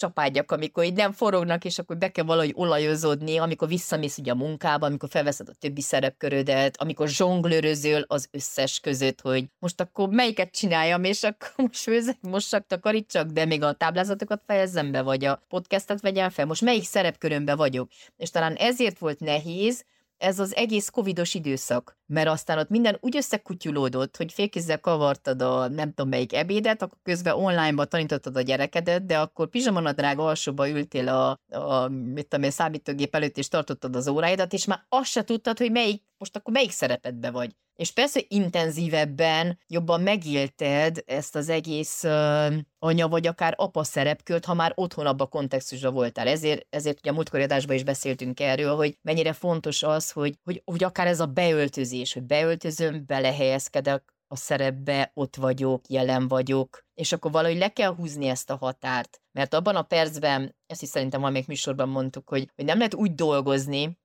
csapágyak, 0.00 0.52
amikor 0.52 0.84
így 0.84 0.94
nem 0.94 1.12
forognak, 1.12 1.64
és 1.64 1.78
akkor 1.78 1.96
be 1.98 2.10
kell 2.10 2.24
valahogy 2.24 2.52
olajozódni, 2.54 3.36
amikor 3.36 3.68
visszamész 3.68 4.18
ugye 4.18 4.32
a 4.32 4.34
munkába, 4.34 4.86
amikor 4.86 5.08
felveszed 5.08 5.48
a 5.48 5.54
többi 5.58 5.80
szerepkörödet, 5.80 6.80
amikor 6.80 7.08
zsonglőrözöl 7.08 8.04
az 8.06 8.28
összes 8.30 8.80
között, 8.80 9.20
hogy 9.20 9.44
most 9.58 9.80
akkor 9.80 10.08
melyiket 10.08 10.50
csináljam, 10.50 11.04
és 11.04 11.22
akkor 11.22 11.52
most 11.66 11.82
főzek, 11.82 12.16
mossak, 12.20 12.66
takarítsak, 12.66 13.26
de 13.26 13.44
még 13.44 13.62
a 13.62 13.72
táblázatokat 13.72 14.42
fejezzem 14.46 14.90
be, 14.90 15.02
vagy 15.02 15.24
a 15.24 15.42
podcastet 15.48 16.00
vegyem 16.00 16.30
fel, 16.30 16.46
most 16.46 16.62
melyik 16.62 16.84
szerepkörömbe 16.84 17.54
vagyok. 17.54 17.88
És 18.16 18.30
talán 18.30 18.54
ezért 18.54 18.98
volt 18.98 19.20
nehéz, 19.20 19.84
ez 20.20 20.38
az 20.38 20.56
egész 20.56 20.88
covidos 20.88 21.34
időszak, 21.34 21.98
mert 22.06 22.28
aztán 22.28 22.58
ott 22.58 22.68
minden 22.68 22.98
úgy 23.00 23.16
összekutyulódott, 23.16 24.16
hogy 24.16 24.32
félkézzel 24.32 24.80
kavartad 24.80 25.42
a 25.42 25.68
nem 25.68 25.88
tudom 25.88 26.10
melyik 26.10 26.32
ebédet, 26.32 26.82
akkor 26.82 26.98
közben 27.02 27.34
online-ba 27.34 27.84
tanítottad 27.84 28.36
a 28.36 28.40
gyerekedet, 28.40 29.06
de 29.06 29.18
akkor 29.18 29.48
pizsamanadrág 29.48 30.18
alsóba 30.18 30.68
ültél 30.68 31.08
a, 31.08 31.40
a 31.58 31.88
mit 31.88 32.26
tudom 32.26 32.44
én, 32.44 32.50
számítógép 32.50 33.14
előtt, 33.14 33.38
és 33.38 33.48
tartottad 33.48 33.96
az 33.96 34.08
óráidat, 34.08 34.52
és 34.52 34.64
már 34.64 34.84
azt 34.88 35.10
se 35.10 35.24
tudtad, 35.24 35.58
hogy 35.58 35.70
melyik, 35.70 36.02
most 36.18 36.36
akkor 36.36 36.52
melyik 36.52 36.70
szerepedbe 36.70 37.30
vagy. 37.30 37.56
És 37.80 37.92
persze 37.92 38.20
intenzívebben, 38.28 39.58
jobban 39.66 40.00
megélted 40.00 41.02
ezt 41.06 41.36
az 41.36 41.48
egész 41.48 42.04
uh, 42.04 42.54
anya 42.78 43.08
vagy 43.08 43.26
akár 43.26 43.54
apa 43.56 43.84
szerepkört, 43.84 44.44
ha 44.44 44.54
már 44.54 44.72
otthon 44.74 45.06
abba 45.06 45.24
a 45.24 45.26
kontextusban 45.26 45.94
voltál. 45.94 46.28
Ezért, 46.28 46.66
ezért 46.70 46.98
ugye 46.98 47.10
a 47.10 47.14
múltkori 47.14 47.42
adásban 47.42 47.76
is 47.76 47.84
beszéltünk 47.84 48.40
erről, 48.40 48.76
hogy 48.76 48.98
mennyire 49.02 49.32
fontos 49.32 49.82
az, 49.82 50.10
hogy, 50.10 50.38
hogy, 50.44 50.62
hogy 50.64 50.84
akár 50.84 51.06
ez 51.06 51.20
a 51.20 51.26
beöltözés, 51.26 52.12
hogy 52.12 52.22
beöltözöm, 52.22 53.04
belehelyezkedek 53.06 54.14
a 54.28 54.36
szerepbe, 54.36 55.10
ott 55.14 55.36
vagyok, 55.36 55.88
jelen 55.88 56.28
vagyok, 56.28 56.84
és 56.94 57.12
akkor 57.12 57.30
valahogy 57.30 57.58
le 57.58 57.68
kell 57.68 57.94
húzni 57.94 58.26
ezt 58.26 58.50
a 58.50 58.56
határt. 58.56 59.20
Mert 59.32 59.54
abban 59.54 59.76
a 59.76 59.82
percben, 59.82 60.56
ezt 60.66 60.82
is 60.82 60.88
szerintem 60.88 61.20
valamelyik 61.20 61.46
műsorban 61.46 61.88
mondtuk, 61.88 62.28
hogy, 62.28 62.50
hogy 62.54 62.64
nem 62.64 62.76
lehet 62.76 62.94
úgy 62.94 63.14
dolgozni, 63.14 63.98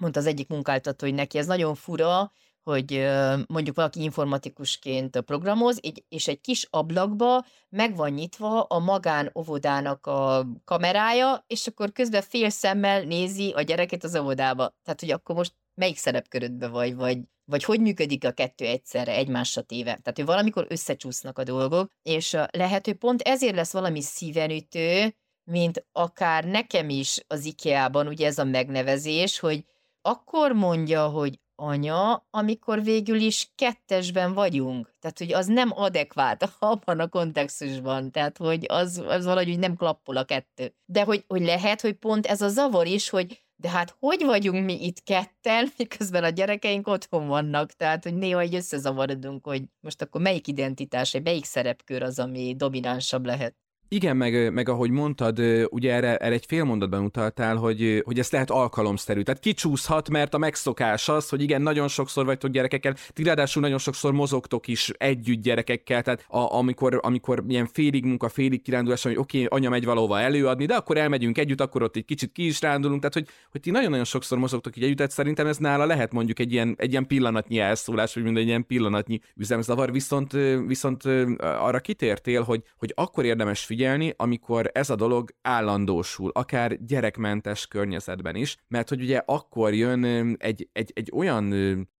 mondta 0.00 0.20
az 0.20 0.26
egyik 0.26 0.48
munkáltató, 0.48 1.06
hogy 1.06 1.14
neki 1.14 1.38
ez 1.38 1.46
nagyon 1.46 1.74
fura, 1.74 2.32
hogy 2.70 3.06
mondjuk 3.46 3.76
valaki 3.76 4.02
informatikusként 4.02 5.20
programoz, 5.20 5.80
és 6.08 6.28
egy 6.28 6.40
kis 6.40 6.66
ablakba 6.70 7.44
meg 7.68 7.96
van 7.96 8.10
nyitva 8.10 8.62
a 8.62 8.78
magán 8.78 9.30
óvodának 9.38 10.06
a 10.06 10.46
kamerája, 10.64 11.44
és 11.46 11.66
akkor 11.66 11.92
közben 11.92 12.22
fél 12.22 12.50
szemmel 12.50 13.02
nézi 13.02 13.52
a 13.52 13.62
gyereket 13.62 14.04
az 14.04 14.16
óvodába. 14.16 14.74
Tehát, 14.82 15.00
hogy 15.00 15.10
akkor 15.10 15.34
most 15.34 15.54
melyik 15.74 15.96
szerepkörödbe 15.96 16.68
vagy, 16.68 16.94
vagy, 16.94 17.18
vagy 17.44 17.64
hogy 17.64 17.80
működik 17.80 18.24
a 18.24 18.32
kettő 18.32 18.64
egyszerre, 18.64 19.12
egymásra 19.12 19.62
téve. 19.62 19.84
Tehát, 19.84 20.16
hogy 20.16 20.24
valamikor 20.24 20.66
összecsúsznak 20.68 21.38
a 21.38 21.44
dolgok, 21.44 21.90
és 22.02 22.36
lehet, 22.50 22.86
hogy 22.86 22.94
pont 22.94 23.22
ezért 23.22 23.54
lesz 23.54 23.72
valami 23.72 24.02
szívenütő, 24.02 25.14
mint 25.50 25.86
akár 25.92 26.44
nekem 26.44 26.88
is 26.88 27.24
az 27.26 27.44
IKEA-ban, 27.44 28.06
ugye 28.06 28.26
ez 28.26 28.38
a 28.38 28.44
megnevezés, 28.44 29.38
hogy 29.38 29.64
akkor 30.00 30.52
mondja, 30.52 31.06
hogy 31.06 31.38
anya, 31.56 32.26
amikor 32.30 32.82
végül 32.82 33.20
is 33.20 33.50
kettesben 33.54 34.32
vagyunk. 34.32 34.94
Tehát, 35.00 35.18
hogy 35.18 35.32
az 35.32 35.46
nem 35.46 35.70
adekvát 35.74 36.52
abban 36.58 37.00
a 37.00 37.08
kontextusban. 37.08 38.10
Tehát, 38.10 38.36
hogy 38.36 38.64
az, 38.68 39.02
az 39.06 39.24
valahogy 39.24 39.58
nem 39.58 39.76
klappol 39.76 40.16
a 40.16 40.24
kettő. 40.24 40.74
De 40.84 41.02
hogy, 41.02 41.24
hogy 41.26 41.42
lehet, 41.42 41.80
hogy 41.80 41.94
pont 41.94 42.26
ez 42.26 42.40
a 42.40 42.48
zavar 42.48 42.86
is, 42.86 43.08
hogy 43.08 43.44
de 43.58 43.68
hát 43.68 43.96
hogy 43.98 44.24
vagyunk 44.24 44.64
mi 44.64 44.84
itt 44.84 45.02
ketten, 45.02 45.68
miközben 45.78 46.24
a 46.24 46.28
gyerekeink 46.28 46.86
otthon 46.86 47.26
vannak, 47.26 47.72
tehát 47.72 48.02
hogy 48.02 48.14
néha 48.14 48.40
egy 48.40 48.54
összezavarodunk, 48.54 49.44
hogy 49.46 49.62
most 49.80 50.02
akkor 50.02 50.20
melyik 50.20 50.46
identitás, 50.46 51.16
melyik 51.22 51.44
szerepkör 51.44 52.02
az, 52.02 52.18
ami 52.18 52.54
dominánsabb 52.56 53.26
lehet. 53.26 53.54
Igen, 53.88 54.16
meg, 54.16 54.52
meg 54.52 54.68
ahogy 54.68 54.90
mondtad, 54.90 55.40
ugye 55.70 55.92
erre, 55.92 56.16
erre 56.16 56.34
egy 56.34 56.44
fél 56.46 56.64
mondatban 56.64 57.04
utaltál, 57.04 57.56
hogy, 57.56 58.02
hogy 58.04 58.18
ez 58.18 58.30
lehet 58.30 58.50
alkalomszerű. 58.50 59.22
Tehát 59.22 59.40
kicsúszhat, 59.40 60.10
mert 60.10 60.34
a 60.34 60.38
megszokás 60.38 61.08
az, 61.08 61.28
hogy 61.28 61.42
igen, 61.42 61.62
nagyon 61.62 61.88
sokszor 61.88 62.24
vagytok 62.24 62.50
gyerekekkel, 62.50 62.94
ti 63.08 63.22
ráadásul 63.22 63.62
nagyon 63.62 63.78
sokszor 63.78 64.12
mozogtok 64.12 64.68
is 64.68 64.90
együtt 64.96 65.42
gyerekekkel, 65.42 66.02
tehát 66.02 66.24
a, 66.28 66.54
amikor, 66.54 67.00
amikor 67.02 67.44
ilyen 67.48 67.66
félig 67.66 68.04
munka, 68.04 68.28
félig 68.28 68.62
kirándulás, 68.62 69.02
hogy 69.02 69.16
oké, 69.16 69.44
okay, 69.44 69.58
anya 69.58 69.70
megy 69.70 69.84
valahova 69.84 70.20
előadni, 70.20 70.66
de 70.66 70.74
akkor 70.74 70.96
elmegyünk 70.96 71.38
együtt, 71.38 71.60
akkor 71.60 71.82
ott 71.82 71.96
egy 71.96 72.04
kicsit 72.04 72.32
ki 72.32 72.46
is 72.46 72.60
rándulunk, 72.60 73.00
tehát 73.00 73.14
hogy, 73.14 73.28
hogy 73.50 73.60
ti 73.60 73.70
nagyon-nagyon 73.70 74.04
sokszor 74.04 74.38
mozogtok 74.38 74.76
így 74.76 74.82
együtt, 74.82 74.96
tehát 74.96 75.12
szerintem 75.12 75.46
ez 75.46 75.56
nála 75.56 75.86
lehet 75.86 76.12
mondjuk 76.12 76.38
egy 76.38 76.52
ilyen, 76.52 76.74
egy 76.78 76.90
ilyen 76.90 77.06
pillanatnyi 77.06 77.58
elszólás, 77.58 78.14
vagy 78.14 78.22
mind 78.22 78.36
egy 78.36 78.46
ilyen 78.46 78.66
pillanatnyi 78.66 79.20
üzemzavar, 79.36 79.92
viszont, 79.92 80.32
viszont 80.66 81.04
arra 81.38 81.80
kitértél, 81.80 82.42
hogy, 82.42 82.62
hogy 82.76 82.92
akkor 82.94 83.24
érdemes 83.24 83.60
figyelni, 83.60 83.74
amikor 84.16 84.70
ez 84.72 84.90
a 84.90 84.96
dolog 84.96 85.30
állandósul, 85.42 86.30
akár 86.34 86.84
gyerekmentes 86.84 87.66
környezetben 87.66 88.34
is, 88.34 88.56
mert 88.68 88.88
hogy 88.88 89.00
ugye 89.00 89.22
akkor 89.24 89.74
jön 89.74 90.04
egy, 90.38 90.68
egy, 90.72 90.92
egy 90.94 91.10
olyan 91.14 91.54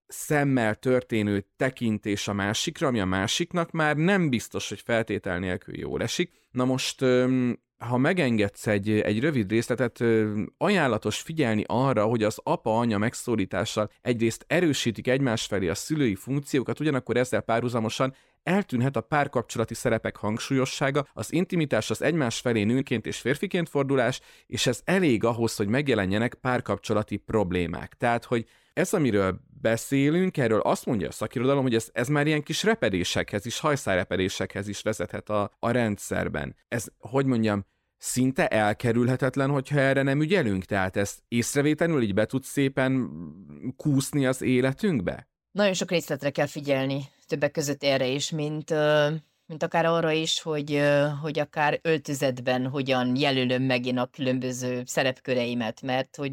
szemmel 0.06 0.74
történő 0.74 1.46
tekintés 1.56 2.28
a 2.28 2.32
másikra, 2.32 2.86
ami 2.86 3.00
a 3.00 3.04
másiknak 3.04 3.70
már 3.70 3.96
nem 3.96 4.28
biztos, 4.28 4.68
hogy 4.68 4.80
feltétel 4.80 5.38
nélkül 5.38 5.78
jól 5.78 6.02
esik. 6.02 6.30
Na 6.50 6.64
most 6.64 7.04
ha 7.78 7.96
megengedsz 7.96 8.66
egy, 8.66 8.90
egy 8.90 9.20
rövid 9.20 9.50
részletet, 9.50 10.04
ajánlatos 10.58 11.20
figyelni 11.20 11.64
arra, 11.66 12.04
hogy 12.04 12.22
az 12.22 12.40
apa-anya 12.42 12.98
megszólítással 12.98 13.90
egyrészt 14.02 14.44
erősítik 14.48 15.08
egymás 15.08 15.46
felé 15.46 15.68
a 15.68 15.74
szülői 15.74 16.14
funkciókat, 16.14 16.80
ugyanakkor 16.80 17.16
ezzel 17.16 17.40
párhuzamosan 17.40 18.14
eltűnhet 18.46 18.96
a 18.96 19.00
párkapcsolati 19.00 19.74
szerepek 19.74 20.16
hangsúlyossága, 20.16 21.06
az 21.12 21.32
intimitás 21.32 21.90
az 21.90 22.02
egymás 22.02 22.40
felé 22.40 22.62
nőként 22.62 23.06
és 23.06 23.18
férfiként 23.18 23.68
fordulás, 23.68 24.20
és 24.46 24.66
ez 24.66 24.80
elég 24.84 25.24
ahhoz, 25.24 25.56
hogy 25.56 25.68
megjelenjenek 25.68 26.34
párkapcsolati 26.34 27.16
problémák. 27.16 27.94
Tehát, 27.94 28.24
hogy 28.24 28.46
ez, 28.72 28.92
amiről 28.92 29.40
beszélünk, 29.60 30.36
erről 30.36 30.60
azt 30.60 30.86
mondja 30.86 31.08
a 31.08 31.12
szakirodalom, 31.12 31.62
hogy 31.62 31.74
ez, 31.74 31.88
ez 31.92 32.08
már 32.08 32.26
ilyen 32.26 32.42
kis 32.42 32.62
repedésekhez 32.62 33.46
is, 33.46 33.58
hajszárepedésekhez 33.58 34.68
is 34.68 34.82
vezethet 34.82 35.28
a, 35.28 35.50
a 35.58 35.70
rendszerben. 35.70 36.56
Ez, 36.68 36.86
hogy 36.98 37.26
mondjam, 37.26 37.64
szinte 37.98 38.48
elkerülhetetlen, 38.48 39.50
hogyha 39.50 39.78
erre 39.78 40.02
nem 40.02 40.20
ügyelünk? 40.20 40.64
Tehát 40.64 40.96
ezt 40.96 41.18
észrevétlenül 41.28 42.02
így 42.02 42.14
be 42.14 42.26
tud 42.26 42.42
szépen 42.42 43.10
kúszni 43.76 44.26
az 44.26 44.42
életünkbe? 44.42 45.28
Nagyon 45.56 45.74
sok 45.74 45.90
részletre 45.90 46.30
kell 46.30 46.46
figyelni, 46.46 47.08
többek 47.26 47.50
között 47.50 47.82
erre 47.82 48.06
is, 48.06 48.30
mint, 48.30 48.74
mint 49.46 49.62
akár 49.62 49.84
arra 49.86 50.10
is, 50.10 50.40
hogy, 50.40 50.82
hogy 51.22 51.38
akár 51.38 51.78
öltözetben 51.82 52.66
hogyan 52.66 53.16
jelölöm 53.16 53.62
meg 53.62 53.86
én 53.86 53.98
a 53.98 54.06
különböző 54.06 54.82
szerepköreimet, 54.86 55.82
mert 55.82 56.16
hogy 56.16 56.32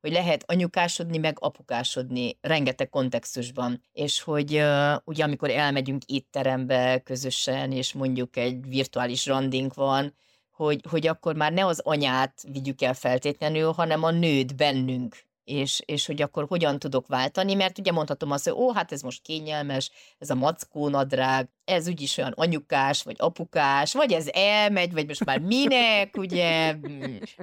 hogy 0.00 0.12
lehet 0.12 0.44
anyukásodni, 0.46 1.18
meg 1.18 1.36
apukásodni 1.40 2.38
rengeteg 2.40 2.88
kontextusban, 2.88 3.82
és 3.92 4.20
hogy 4.20 4.54
uh, 4.54 4.94
ugye 5.04 5.24
amikor 5.24 5.50
elmegyünk 5.50 6.04
étterembe 6.04 6.98
közösen, 6.98 7.72
és 7.72 7.92
mondjuk 7.92 8.36
egy 8.36 8.68
virtuális 8.68 9.26
randink 9.26 9.74
van, 9.74 10.14
hogy, 10.50 10.80
hogy 10.90 11.06
akkor 11.06 11.34
már 11.34 11.52
ne 11.52 11.66
az 11.66 11.80
anyát 11.84 12.44
vigyük 12.52 12.82
el 12.82 12.94
feltétlenül, 12.94 13.72
hanem 13.72 14.02
a 14.02 14.10
nőt 14.10 14.56
bennünk, 14.56 15.16
és, 15.50 15.82
és 15.84 16.06
hogy 16.06 16.22
akkor 16.22 16.44
hogyan 16.48 16.78
tudok 16.78 17.06
váltani, 17.06 17.54
mert 17.54 17.78
ugye 17.78 17.92
mondhatom 17.92 18.30
azt, 18.30 18.44
hogy 18.48 18.62
ó, 18.62 18.72
hát 18.72 18.92
ez 18.92 19.02
most 19.02 19.22
kényelmes, 19.22 19.90
ez 20.18 20.30
a 20.30 20.34
mackó 20.34 20.88
nadrág, 20.88 21.48
ez 21.64 21.88
úgyis 21.88 22.16
olyan 22.16 22.32
anyukás, 22.36 23.02
vagy 23.02 23.16
apukás, 23.18 23.92
vagy 23.92 24.12
ez 24.12 24.28
elmegy, 24.32 24.92
vagy 24.92 25.06
most 25.06 25.24
már 25.24 25.38
minek, 25.38 26.16
ugye, 26.16 26.76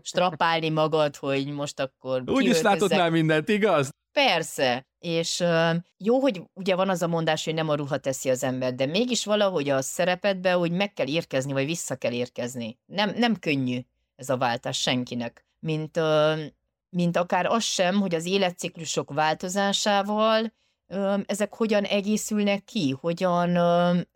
strapálni 0.02 0.70
magad, 0.70 1.16
hogy 1.16 1.48
most 1.48 1.80
akkor 1.80 2.24
Úgyis 2.26 2.62
látod 2.62 2.90
már 2.90 3.10
mindent, 3.10 3.50
igaz? 3.50 3.90
Persze, 4.12 4.88
és 5.00 5.44
jó, 5.98 6.20
hogy 6.20 6.42
ugye 6.54 6.76
van 6.76 6.90
az 6.90 7.02
a 7.02 7.08
mondás, 7.08 7.46
hogy 7.46 7.54
nem 7.54 7.70
a 7.70 7.76
ruha 7.76 7.98
teszi 7.98 8.30
az 8.30 8.44
ember, 8.44 8.74
de 8.74 8.86
mégis 8.86 9.26
valahogy 9.26 9.70
a 9.70 9.82
szerepedbe, 9.82 10.52
hogy 10.52 10.72
meg 10.72 10.94
kell 10.94 11.08
érkezni, 11.08 11.54
vagy 11.54 11.66
vissza 11.66 11.96
kell 11.96 12.12
érkezni. 12.12 12.80
Nem, 12.86 13.14
nem 13.16 13.36
könnyű 13.36 13.80
ez 14.16 14.30
a 14.30 14.38
váltás 14.38 14.82
senkinek. 14.82 15.46
Mint, 15.60 16.00
mint 16.90 17.18
akár 17.18 17.46
az 17.46 17.64
sem, 17.64 18.00
hogy 18.00 18.16
az 18.16 18.26
életciklusok 18.26 19.14
változásával 19.14 20.54
ezek 21.26 21.54
hogyan 21.54 21.84
egészülnek 21.84 22.64
ki, 22.64 22.96
hogyan, 23.00 23.58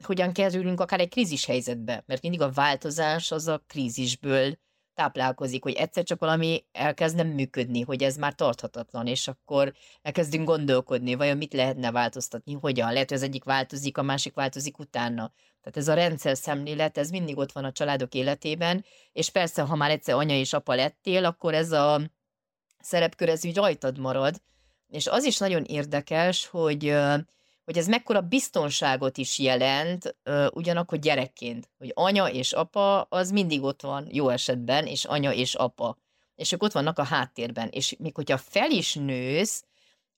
hogyan 0.04 0.34
kerülünk 0.34 0.80
akár 0.80 1.00
egy 1.00 1.10
krízis 1.10 1.46
helyzetbe, 1.46 2.04
mert 2.06 2.22
mindig 2.22 2.42
a 2.42 2.52
változás 2.52 3.32
az 3.32 3.48
a 3.48 3.64
krízisből 3.68 4.58
táplálkozik, 4.94 5.64
hogy 5.64 5.74
egyszer 5.74 6.04
csak 6.04 6.20
valami 6.20 6.66
elkezd 6.72 7.16
nem 7.16 7.28
működni, 7.28 7.82
hogy 7.82 8.04
ez 8.04 8.16
már 8.16 8.34
tarthatatlan, 8.34 9.08
és 9.08 9.28
akkor 9.28 9.74
elkezdünk 10.02 10.48
gondolkodni, 10.48 11.16
vajon 11.16 11.38
mit 11.38 11.54
lehetne 11.54 11.92
változtatni, 11.92 12.54
hogyan. 12.54 12.94
Lehet, 12.94 13.10
hogy 13.10 13.18
az 13.18 13.24
egyik 13.24 13.44
változik, 13.44 13.98
a 13.98 14.02
másik 14.02 14.34
változik 14.34 14.80
utána. 14.80 15.32
Tehát 15.62 15.78
ez 15.78 15.88
a 15.88 15.94
rendszer 15.94 16.38
szemlélet, 16.38 16.98
ez 16.98 17.10
mindig 17.10 17.38
ott 17.38 17.52
van 17.52 17.64
a 17.64 17.72
családok 17.72 18.14
életében, 18.14 18.86
és 19.12 19.30
persze, 19.30 19.62
ha 19.62 19.76
már 19.76 19.90
egyszer 19.90 20.16
anya 20.16 20.36
és 20.36 20.54
apa 20.54 20.76
lettél, 20.76 21.26
akkor 21.26 21.54
ez 21.54 21.72
a 21.72 22.02
szerepkör, 22.84 23.30
ez 23.30 23.46
úgy 23.46 23.56
rajtad 23.56 23.98
marad, 23.98 24.42
és 24.88 25.08
az 25.08 25.24
is 25.24 25.38
nagyon 25.38 25.64
érdekes, 25.64 26.46
hogy 26.46 26.96
hogy 27.66 27.78
ez 27.78 27.88
mekkora 27.88 28.22
biztonságot 28.22 29.18
is 29.18 29.40
jelent, 29.40 30.16
ugyanakkor 30.54 30.98
gyerekként, 30.98 31.70
hogy 31.78 31.92
anya 31.94 32.30
és 32.30 32.54
apa 32.54 33.02
az 33.02 33.32
mindig 33.32 33.64
ott 33.64 33.82
van, 33.82 34.08
jó 34.12 34.30
esetben, 34.30 34.88
és 34.88 35.06
anya 35.06 35.34
és 35.34 35.56
apa. 35.56 35.98
És 36.36 36.52
ők 36.52 36.64
ott 36.64 36.72
vannak 36.72 37.00
a 37.00 37.04
háttérben. 37.04 37.70
És 37.70 37.96
még 38.00 38.16
hogyha 38.16 38.38
fel 38.38 38.72
is 38.72 38.96
nősz, 38.96 39.64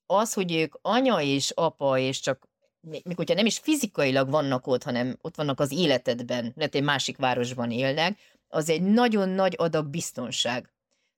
az, 0.06 0.34
hogy 0.34 0.54
ők 0.54 0.76
anya 0.82 1.22
és 1.22 1.52
apa, 1.52 1.98
és 1.98 2.20
csak 2.20 2.48
még 2.80 3.16
hogyha 3.16 3.36
nem 3.36 3.46
is 3.46 3.58
fizikailag 3.58 4.30
vannak 4.30 4.68
ott, 4.68 4.84
hanem 4.84 5.18
ott 5.22 5.36
vannak 5.36 5.60
az 5.60 5.72
életedben, 5.72 6.54
lehet 6.56 6.76
egy 6.76 6.84
másik 6.84 7.18
városban 7.18 7.72
élnek, 7.72 8.20
az 8.48 8.70
egy 8.70 8.82
nagyon 8.82 9.30
nagy 9.30 9.56
adag 9.58 9.88
biztonság. 9.88 10.73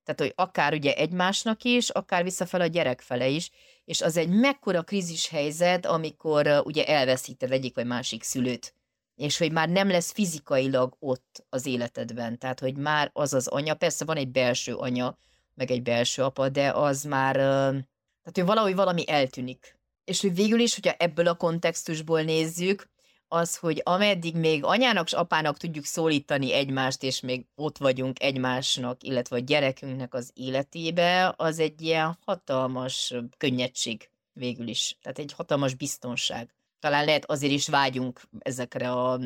Tehát, 0.05 0.21
hogy 0.21 0.33
akár 0.35 0.73
ugye 0.73 0.93
egymásnak 0.93 1.63
is, 1.63 1.89
akár 1.89 2.23
visszafel 2.23 2.61
a 2.61 2.65
gyerek 2.65 3.01
fele 3.01 3.27
is, 3.27 3.51
és 3.85 4.01
az 4.01 4.17
egy 4.17 4.29
mekkora 4.29 4.81
krízis 4.81 5.27
helyzet, 5.27 5.85
amikor 5.85 6.61
ugye 6.63 6.85
elveszíted 6.85 7.51
egyik 7.51 7.75
vagy 7.75 7.85
másik 7.85 8.23
szülőt, 8.23 8.73
és 9.15 9.37
hogy 9.37 9.51
már 9.51 9.69
nem 9.69 9.89
lesz 9.89 10.11
fizikailag 10.11 10.95
ott 10.99 11.45
az 11.49 11.65
életedben, 11.65 12.37
tehát 12.37 12.59
hogy 12.59 12.75
már 12.77 13.09
az 13.13 13.33
az 13.33 13.47
anya, 13.47 13.73
persze 13.73 14.05
van 14.05 14.17
egy 14.17 14.31
belső 14.31 14.75
anya, 14.75 15.17
meg 15.53 15.71
egy 15.71 15.81
belső 15.81 16.23
apa, 16.23 16.49
de 16.49 16.71
az 16.71 17.03
már, 17.03 17.35
tehát 17.35 18.33
hogy 18.33 18.45
valahogy 18.45 18.75
valami 18.75 19.09
eltűnik. 19.09 19.77
És 20.03 20.21
hogy 20.21 20.35
végül 20.35 20.59
is, 20.59 20.73
hogyha 20.73 20.95
ebből 20.97 21.27
a 21.27 21.35
kontextusból 21.35 22.21
nézzük, 22.21 22.89
az, 23.27 23.57
hogy 23.57 23.81
ameddig 23.83 24.35
még 24.35 24.63
anyának 24.63 25.05
és 25.05 25.13
apának 25.13 25.57
tudjuk 25.57 25.85
szólítani 25.85 26.53
egymást, 26.53 27.03
és 27.03 27.21
még 27.21 27.45
ott 27.55 27.77
vagyunk 27.77 28.21
egymásnak, 28.23 29.03
illetve 29.03 29.35
a 29.35 29.39
gyerekünknek 29.39 30.13
az 30.13 30.31
életébe, 30.33 31.33
az 31.38 31.59
egy 31.59 31.81
ilyen 31.81 32.17
hatalmas 32.25 33.13
könnyedség 33.38 34.09
végül 34.33 34.67
is. 34.67 34.97
Tehát 35.01 35.19
egy 35.19 35.33
hatalmas 35.33 35.73
biztonság. 35.73 36.53
Talán 36.79 37.05
lehet 37.05 37.25
azért 37.25 37.53
is 37.53 37.67
vágyunk 37.67 38.21
ezekre 38.39 38.91
a, 38.91 39.19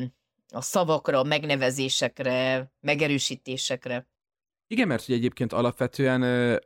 a 0.48 0.60
szavakra, 0.60 1.18
a 1.18 1.24
megnevezésekre, 1.24 2.70
megerősítésekre. 2.80 4.06
Igen, 4.66 4.88
mert 4.88 5.06
hogy 5.06 5.14
egyébként 5.14 5.52
alapvetően 5.52 6.20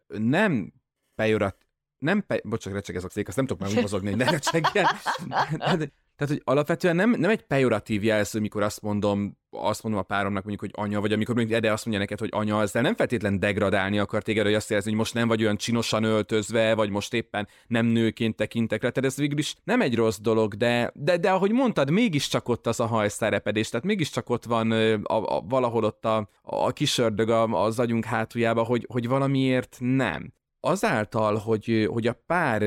nem 0.06 0.72
pejorat, 1.14 1.66
nem, 1.98 2.26
pe... 2.26 2.40
bocsánat, 2.44 2.78
recseg 2.78 2.96
ez 2.96 3.04
a 3.04 3.08
szék, 3.10 3.28
azt 3.28 3.36
nem 3.36 3.46
tudok 3.46 3.62
már 3.62 3.80
mozogni, 3.80 4.08
hogy 4.08 4.18
ne 4.18 4.30
recsegjen. 4.30 4.86
Tehát, 6.16 6.32
hogy 6.32 6.42
alapvetően 6.44 6.96
nem, 6.96 7.10
nem 7.10 7.30
egy 7.30 7.42
pejoratív 7.42 8.04
jelző, 8.04 8.40
mikor 8.40 8.62
azt 8.62 8.82
mondom, 8.82 9.38
azt 9.50 9.82
mondom 9.82 10.00
a 10.00 10.04
páromnak 10.04 10.44
mondjuk, 10.44 10.72
hogy 10.72 10.84
anya, 10.84 11.00
vagy 11.00 11.12
amikor 11.12 11.34
mondjuk 11.34 11.56
Ede 11.56 11.72
azt 11.72 11.84
mondja 11.84 12.02
neked, 12.02 12.18
hogy 12.18 12.28
anya, 12.32 12.62
ezzel 12.62 12.82
nem 12.82 12.94
feltétlen 12.94 13.38
degradálni 13.38 13.98
akar 13.98 14.22
téged, 14.22 14.44
hogy 14.44 14.54
azt 14.54 14.70
jelzi, 14.70 14.88
hogy 14.88 14.98
most 14.98 15.14
nem 15.14 15.28
vagy 15.28 15.42
olyan 15.42 15.56
csinosan 15.56 16.04
öltözve, 16.04 16.74
vagy 16.74 16.90
most 16.90 17.14
éppen 17.14 17.48
nem 17.66 17.86
nőként 17.86 18.36
tekintek 18.36 18.82
rá. 18.82 18.88
Tehát 18.88 19.10
ez 19.10 19.16
végül 19.16 19.38
is 19.38 19.54
nem 19.64 19.80
egy 19.80 19.94
rossz 19.94 20.18
dolog, 20.18 20.54
de, 20.54 20.92
de, 20.94 21.16
de 21.16 21.30
ahogy 21.30 21.52
mondtad, 21.52 21.90
mégiscsak 21.90 22.48
ott 22.48 22.66
az 22.66 22.80
a 22.80 22.86
hajszárepedés, 22.86 23.68
tehát 23.68 23.86
mégiscsak 23.86 24.30
ott 24.30 24.44
van 24.44 24.70
a, 24.70 25.36
a, 25.36 25.40
valahol 25.40 25.84
ott 25.84 26.04
a, 26.04 26.28
a 26.42 26.72
kisördög 26.72 27.28
az 27.52 27.78
agyunk 27.78 28.04
hátuljába, 28.04 28.62
hogy, 28.62 28.86
hogy 28.92 29.08
valamiért 29.08 29.76
nem. 29.80 30.32
Azáltal, 30.60 31.36
hogy, 31.36 31.88
hogy 31.90 32.06
a 32.06 32.22
pár 32.26 32.62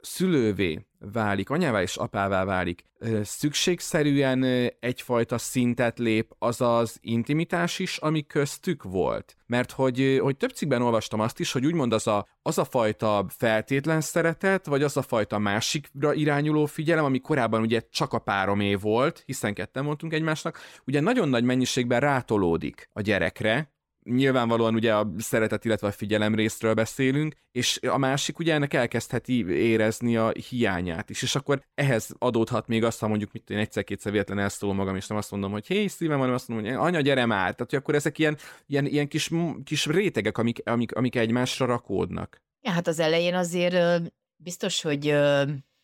szülővé 0.00 0.86
válik, 1.12 1.50
anyává 1.50 1.82
és 1.82 1.96
apává 1.96 2.44
válik, 2.44 2.84
szükségszerűen 3.22 4.44
egyfajta 4.80 5.38
szintet 5.38 5.98
lép 5.98 6.34
az 6.38 6.60
az 6.60 6.98
intimitás 7.00 7.78
is, 7.78 7.96
ami 7.96 8.26
köztük 8.26 8.82
volt. 8.82 9.36
Mert 9.46 9.72
hogy, 9.72 10.18
hogy 10.22 10.36
több 10.36 10.50
cikkben 10.50 10.82
olvastam 10.82 11.20
azt 11.20 11.40
is, 11.40 11.52
hogy 11.52 11.66
úgymond 11.66 11.92
az 11.92 12.06
a, 12.06 12.26
az 12.42 12.58
a 12.58 12.64
fajta 12.64 13.26
feltétlen 13.28 14.00
szeretet, 14.00 14.66
vagy 14.66 14.82
az 14.82 14.96
a 14.96 15.02
fajta 15.02 15.38
másikra 15.38 16.14
irányuló 16.14 16.66
figyelem, 16.66 17.04
ami 17.04 17.20
korábban 17.20 17.60
ugye 17.60 17.80
csak 17.90 18.12
a 18.12 18.18
páromé 18.18 18.74
volt, 18.74 19.22
hiszen 19.26 19.54
ketten 19.54 19.84
mondtunk 19.84 20.12
egymásnak, 20.12 20.58
ugye 20.86 21.00
nagyon 21.00 21.28
nagy 21.28 21.44
mennyiségben 21.44 22.00
rátolódik 22.00 22.88
a 22.92 23.00
gyerekre, 23.00 23.73
nyilvánvalóan 24.04 24.74
ugye 24.74 24.94
a 24.94 25.10
szeretet, 25.18 25.64
illetve 25.64 25.86
a 25.86 25.92
figyelem 25.92 26.34
részről 26.34 26.74
beszélünk, 26.74 27.34
és 27.52 27.78
a 27.82 27.98
másik 27.98 28.38
ugye 28.38 28.54
ennek 28.54 28.74
elkezdheti 28.74 29.48
érezni 29.48 30.16
a 30.16 30.32
hiányát 30.48 31.10
is, 31.10 31.22
és 31.22 31.34
akkor 31.34 31.62
ehhez 31.74 32.10
adódhat 32.18 32.66
még 32.66 32.84
azt, 32.84 33.00
ha 33.00 33.08
mondjuk 33.08 33.32
mit 33.32 33.50
én 33.50 33.58
egyszer-kétszer 33.58 34.12
véletlen 34.12 34.38
elszólom 34.38 34.76
magam, 34.76 34.96
és 34.96 35.06
nem 35.06 35.18
azt 35.18 35.30
mondom, 35.30 35.52
hogy 35.52 35.66
hé, 35.66 35.86
szívem, 35.86 36.18
hanem 36.18 36.34
azt 36.34 36.48
mondom, 36.48 36.66
hogy 36.66 36.86
anya, 36.86 37.00
gyere 37.00 37.26
már, 37.26 37.54
tehát 37.54 37.70
hogy 37.70 37.78
akkor 37.78 37.94
ezek 37.94 38.18
ilyen, 38.18 38.36
ilyen, 38.66 38.86
ilyen 38.86 39.08
kis, 39.08 39.30
kis 39.64 39.86
rétegek, 39.86 40.38
amik, 40.38 40.68
amik, 40.68 40.94
amik 40.94 41.16
egymásra 41.16 41.66
rakódnak. 41.66 42.42
Ja, 42.60 42.70
hát 42.70 42.86
az 42.86 42.98
elején 42.98 43.34
azért 43.34 44.02
biztos, 44.36 44.82
hogy, 44.82 45.14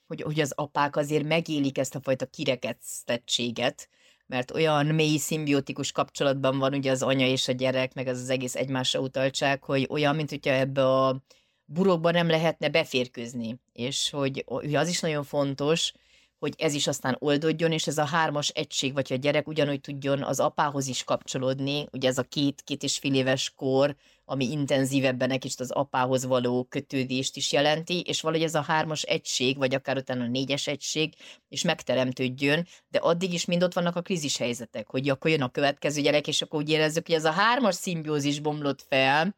hogy, 0.06 0.22
hogy 0.22 0.40
az 0.40 0.52
apák 0.54 0.96
azért 0.96 1.26
megélik 1.26 1.78
ezt 1.78 1.94
a 1.94 2.00
fajta 2.00 2.26
kirekesztettséget, 2.26 3.88
mert 4.30 4.50
olyan 4.50 4.86
mély 4.86 5.16
szimbiotikus 5.16 5.92
kapcsolatban 5.92 6.58
van 6.58 6.74
ugye 6.74 6.90
az 6.90 7.02
anya 7.02 7.26
és 7.26 7.48
a 7.48 7.52
gyerek, 7.52 7.94
meg 7.94 8.06
az 8.06 8.20
az 8.20 8.30
egész 8.30 8.54
egymásra 8.54 9.00
utaltság, 9.00 9.62
hogy 9.62 9.86
olyan, 9.90 10.16
mint 10.16 10.30
hogyha 10.30 10.52
ebbe 10.52 10.86
a 10.86 11.22
burokba 11.64 12.10
nem 12.10 12.28
lehetne 12.28 12.68
beférkőzni, 12.68 13.60
és 13.72 14.10
hogy, 14.10 14.44
az 14.74 14.88
is 14.88 15.00
nagyon 15.00 15.24
fontos, 15.24 15.92
hogy 16.40 16.54
ez 16.58 16.74
is 16.74 16.86
aztán 16.86 17.16
oldódjon, 17.18 17.72
és 17.72 17.86
ez 17.86 17.98
a 17.98 18.04
hármas 18.04 18.48
egység, 18.48 18.92
vagy 18.92 19.12
a 19.12 19.16
gyerek 19.16 19.48
ugyanúgy 19.48 19.80
tudjon 19.80 20.22
az 20.22 20.40
apához 20.40 20.86
is 20.86 21.04
kapcsolódni, 21.04 21.86
ugye 21.92 22.08
ez 22.08 22.18
a 22.18 22.22
két, 22.22 22.62
két 22.64 22.82
és 22.82 22.98
fél 22.98 23.14
éves 23.14 23.52
kor, 23.56 23.96
ami 24.24 24.50
intenzívebben 24.50 25.30
egy 25.30 25.38
kicsit 25.38 25.60
az 25.60 25.70
apához 25.70 26.24
való 26.24 26.64
kötődést 26.64 27.36
is 27.36 27.52
jelenti, 27.52 28.00
és 28.00 28.20
valahogy 28.20 28.44
ez 28.44 28.54
a 28.54 28.60
hármas 28.60 29.02
egység, 29.02 29.56
vagy 29.56 29.74
akár 29.74 29.96
utána 29.96 30.24
a 30.24 30.28
négyes 30.28 30.66
egység 30.66 31.14
is 31.48 31.62
megteremtődjön, 31.62 32.66
de 32.88 32.98
addig 32.98 33.32
is 33.32 33.44
mind 33.44 33.62
ott 33.62 33.74
vannak 33.74 33.96
a 33.96 34.02
krízis 34.02 34.36
helyzetek, 34.36 34.90
hogy 34.90 35.08
akkor 35.08 35.30
jön 35.30 35.42
a 35.42 35.50
következő 35.50 36.00
gyerek, 36.00 36.26
és 36.26 36.42
akkor 36.42 36.60
úgy 36.60 36.70
érezzük, 36.70 37.06
hogy 37.06 37.14
ez 37.14 37.24
a 37.24 37.30
hármas 37.30 37.74
szimbiózis 37.74 38.40
bomlott 38.40 38.82
fel, 38.88 39.36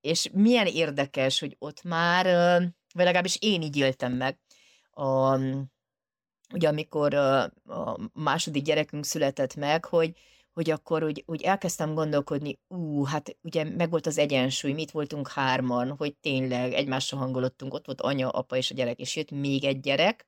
és 0.00 0.28
milyen 0.32 0.66
érdekes, 0.66 1.40
hogy 1.40 1.56
ott 1.58 1.82
már, 1.82 2.24
vagy 2.94 3.04
legalábbis 3.04 3.36
én 3.40 3.62
így 3.62 3.76
éltem 3.76 4.12
meg, 4.12 4.38
a, 4.90 5.38
ugye 6.54 6.68
amikor 6.68 7.14
a, 7.14 7.52
második 8.12 8.62
gyerekünk 8.62 9.04
született 9.04 9.54
meg, 9.54 9.84
hogy 9.84 10.12
hogy 10.52 10.70
akkor 10.70 11.04
úgy, 11.04 11.22
úgy 11.26 11.42
elkezdtem 11.42 11.94
gondolkodni, 11.94 12.58
ú, 12.68 13.04
hát 13.04 13.36
ugye 13.42 13.64
megvolt 13.64 14.06
az 14.06 14.18
egyensúly, 14.18 14.72
mit 14.72 14.90
voltunk 14.90 15.28
hárman, 15.28 15.90
hogy 15.90 16.14
tényleg 16.16 16.72
egymásra 16.72 17.18
hangolottunk, 17.18 17.74
ott 17.74 17.86
volt 17.86 18.00
anya, 18.00 18.28
apa 18.28 18.56
és 18.56 18.70
a 18.70 18.74
gyerek, 18.74 18.98
és 18.98 19.16
jött 19.16 19.30
még 19.30 19.64
egy 19.64 19.80
gyerek, 19.80 20.26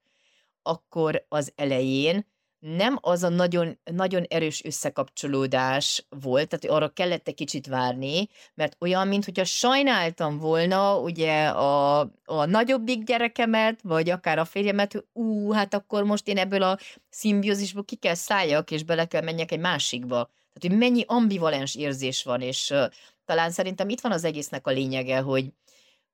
akkor 0.63 1.25
az 1.29 1.53
elején 1.57 2.27
nem 2.59 2.99
az 3.01 3.23
a 3.23 3.29
nagyon, 3.29 3.79
nagyon 3.85 4.25
erős 4.29 4.65
összekapcsolódás 4.65 6.07
volt, 6.09 6.49
tehát 6.49 6.77
arra 6.77 6.89
kellett 6.89 7.29
egy 7.29 7.35
kicsit 7.35 7.67
várni, 7.67 8.29
mert 8.55 8.77
olyan, 8.81 9.09
mint 9.09 9.25
hogyha 9.25 9.45
sajnáltam 9.45 10.39
volna 10.39 11.01
ugye 11.01 11.49
a, 11.49 12.01
a 12.25 12.45
nagyobbik 12.45 13.05
gyerekemet, 13.05 13.81
vagy 13.83 14.11
akár 14.11 14.39
a 14.39 14.45
férjemet, 14.45 14.93
hogy 14.93 15.05
ú, 15.13 15.53
hát 15.53 15.75
akkor 15.75 16.05
most 16.05 16.29
én 16.29 16.39
ebből 16.39 16.63
a 16.63 16.79
szimbiózisból 17.09 17.85
ki 17.85 17.97
kell 17.97 18.15
szálljak, 18.15 18.71
és 18.71 18.85
bele 18.85 19.05
kell 19.05 19.23
menjek 19.23 19.53
egy 19.53 19.61
másikba. 19.61 20.31
Tehát, 20.53 20.61
hogy 20.61 20.77
mennyi 20.77 21.05
ambivalens 21.07 21.75
érzés 21.75 22.23
van, 22.23 22.41
és 22.41 22.71
uh, 22.71 22.85
talán 23.25 23.51
szerintem 23.51 23.89
itt 23.89 24.01
van 24.01 24.13
az 24.13 24.25
egésznek 24.25 24.67
a 24.67 24.71
lényege, 24.71 25.19
hogy, 25.19 25.53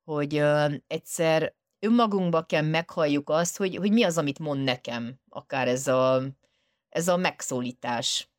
hogy 0.04 0.36
ö, 0.36 0.66
egyszer 0.86 1.54
önmagunkba 1.82 2.42
kell 2.42 2.62
meghalljuk 2.62 3.30
azt, 3.30 3.56
hogy, 3.56 3.76
hogy 3.76 3.92
mi 3.92 4.02
az, 4.02 4.18
amit 4.18 4.38
mond 4.38 4.64
nekem, 4.64 5.20
akár 5.28 5.68
ez 5.68 5.86
a, 5.86 6.22
ez 6.88 7.08
a 7.08 7.16
megszólítás. 7.16 8.30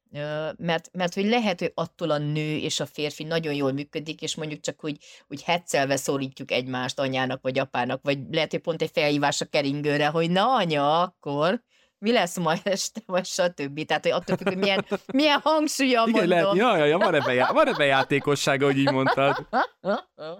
Mert, 0.58 0.90
mert 0.92 1.14
hogy 1.14 1.26
lehet, 1.26 1.60
hogy 1.60 1.72
attól 1.76 2.10
a 2.10 2.18
nő 2.18 2.58
és 2.58 2.80
a 2.80 2.86
férfi 2.86 3.24
nagyon 3.24 3.54
jól 3.54 3.72
működik, 3.72 4.22
és 4.22 4.36
mondjuk 4.36 4.60
csak 4.60 4.80
hogy, 4.80 4.98
hogy 5.28 5.44
hetszelve 5.44 5.96
szólítjuk 5.96 6.52
egymást 6.52 7.00
anyának 7.00 7.42
vagy 7.42 7.60
apának, 7.60 8.02
vagy 8.04 8.20
lehet, 8.32 8.52
hogy 8.52 8.62
pont 8.62 8.82
egy 8.82 8.92
felhívás 8.94 9.42
a 9.42 9.46
keringőre, 9.46 10.08
hogy 10.08 10.30
na 10.32 10.56
anya, 10.56 11.02
akkor, 11.02 11.64
mi 12.04 12.12
lesz 12.12 12.38
majd 12.38 12.62
este, 12.64 13.02
vagy 13.06 13.26
stb. 13.26 13.86
Tehát, 13.86 14.04
hogy 14.04 14.12
attól 14.12 14.38
függ, 14.38 14.48
hogy 14.48 14.58
milyen, 14.58 14.86
milyen 15.14 15.40
hangsúlya. 15.44 16.06
Igen, 16.08 16.28
lehet, 16.28 16.56
ja, 16.56 16.78
ja, 16.78 16.86
ja, 16.86 16.98
van 16.98 17.16
ebben, 17.16 17.34
já, 17.34 17.52
van 17.52 17.68
ebben 17.68 17.88
játékossága, 17.88 18.66
hogy 18.66 18.78
így 18.78 18.92
mondtad. 18.92 19.48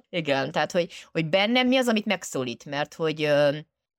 Igen, 0.10 0.52
tehát, 0.52 0.72
hogy, 0.72 0.92
hogy 1.12 1.26
bennem 1.26 1.68
mi 1.68 1.78
az, 1.78 1.88
amit 1.88 2.06
megszólít, 2.06 2.66
mert 2.66 2.94
hogy 2.94 3.32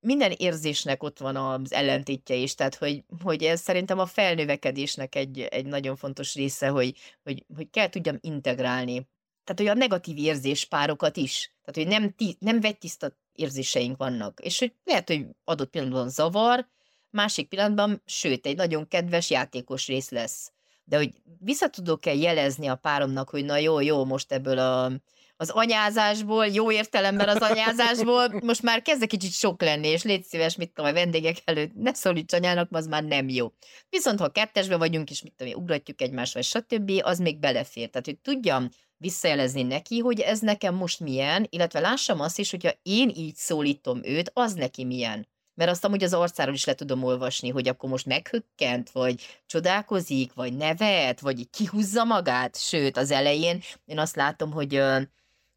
minden 0.00 0.32
érzésnek 0.36 1.02
ott 1.02 1.18
van 1.18 1.36
az 1.36 1.72
ellentétje 1.72 2.36
is, 2.36 2.54
tehát 2.54 2.74
hogy, 2.74 3.04
hogy 3.22 3.42
ez 3.42 3.60
szerintem 3.60 3.98
a 3.98 4.06
felnövekedésnek 4.06 5.14
egy, 5.14 5.40
egy 5.40 5.66
nagyon 5.66 5.96
fontos 5.96 6.34
része, 6.34 6.68
hogy, 6.68 6.94
hogy, 7.22 7.44
hogy 7.56 7.70
kell 7.70 7.88
tudjam 7.88 8.18
integrálni. 8.20 9.08
Tehát, 9.44 9.60
hogy 9.60 9.66
a 9.66 9.74
negatív 9.74 10.16
érzéspárokat 10.16 11.16
is. 11.16 11.54
Tehát, 11.64 11.90
hogy 11.90 12.00
nem, 12.00 12.14
ti, 12.14 12.36
nem 12.38 12.60
tiszta 12.60 13.16
érzéseink 13.32 13.96
vannak. 13.96 14.40
És 14.40 14.58
hogy 14.58 14.74
lehet, 14.84 15.08
hogy 15.08 15.26
adott 15.44 15.70
pillanatban 15.70 16.08
zavar, 16.08 16.72
másik 17.14 17.48
pillanatban, 17.48 18.02
sőt, 18.04 18.46
egy 18.46 18.56
nagyon 18.56 18.88
kedves 18.88 19.30
játékos 19.30 19.86
rész 19.86 20.10
lesz. 20.10 20.52
De 20.84 20.96
hogy 20.96 21.10
vissza 21.38 21.68
tudok-e 21.68 22.14
jelezni 22.14 22.66
a 22.66 22.74
páromnak, 22.74 23.30
hogy 23.30 23.44
na 23.44 23.56
jó, 23.56 23.80
jó, 23.80 24.04
most 24.04 24.32
ebből 24.32 24.58
a, 24.58 24.92
az 25.36 25.50
anyázásból, 25.50 26.46
jó 26.46 26.72
értelemben 26.72 27.28
az 27.28 27.40
anyázásból, 27.40 28.28
most 28.44 28.62
már 28.62 28.82
kezdek 28.82 29.08
kicsit 29.08 29.32
sok 29.32 29.62
lenni, 29.62 29.88
és 29.88 30.02
légy 30.02 30.24
szíves, 30.24 30.56
mit 30.56 30.72
tudom, 30.72 30.90
a 30.90 30.94
vendégek 30.94 31.36
előtt 31.44 31.74
ne 31.74 31.94
szólíts 31.94 32.32
anyának, 32.32 32.68
az 32.70 32.86
már 32.86 33.04
nem 33.04 33.28
jó. 33.28 33.52
Viszont 33.88 34.20
ha 34.20 34.28
kettesbe 34.28 34.76
vagyunk, 34.76 35.10
és 35.10 35.22
mit 35.22 35.32
tudom, 35.36 35.62
ugratjuk 35.62 36.00
egymást, 36.00 36.34
vagy 36.34 36.44
stb., 36.44 36.92
az 37.02 37.18
még 37.18 37.38
belefér. 37.38 37.90
Tehát, 37.90 38.06
hogy 38.06 38.18
tudjam 38.18 38.68
visszajelezni 38.96 39.62
neki, 39.62 39.98
hogy 39.98 40.20
ez 40.20 40.40
nekem 40.40 40.74
most 40.74 41.00
milyen, 41.00 41.46
illetve 41.50 41.80
lássam 41.80 42.20
azt 42.20 42.38
is, 42.38 42.50
hogyha 42.50 42.70
én 42.82 43.12
így 43.16 43.34
szólítom 43.36 44.00
őt, 44.04 44.30
az 44.34 44.52
neki 44.52 44.84
milyen 44.84 45.32
mert 45.54 45.70
azt 45.70 45.84
amúgy 45.84 46.02
az 46.02 46.12
arcáról 46.12 46.54
is 46.54 46.64
le 46.64 46.74
tudom 46.74 47.02
olvasni, 47.04 47.48
hogy 47.48 47.68
akkor 47.68 47.90
most 47.90 48.06
meghökkent, 48.06 48.90
vagy 48.90 49.40
csodálkozik, 49.46 50.32
vagy 50.32 50.56
nevet, 50.56 51.20
vagy 51.20 51.50
kihúzza 51.50 52.04
magát, 52.04 52.56
sőt, 52.56 52.96
az 52.96 53.10
elején 53.10 53.60
én 53.84 53.98
azt 53.98 54.16
látom, 54.16 54.52
hogy 54.52 54.82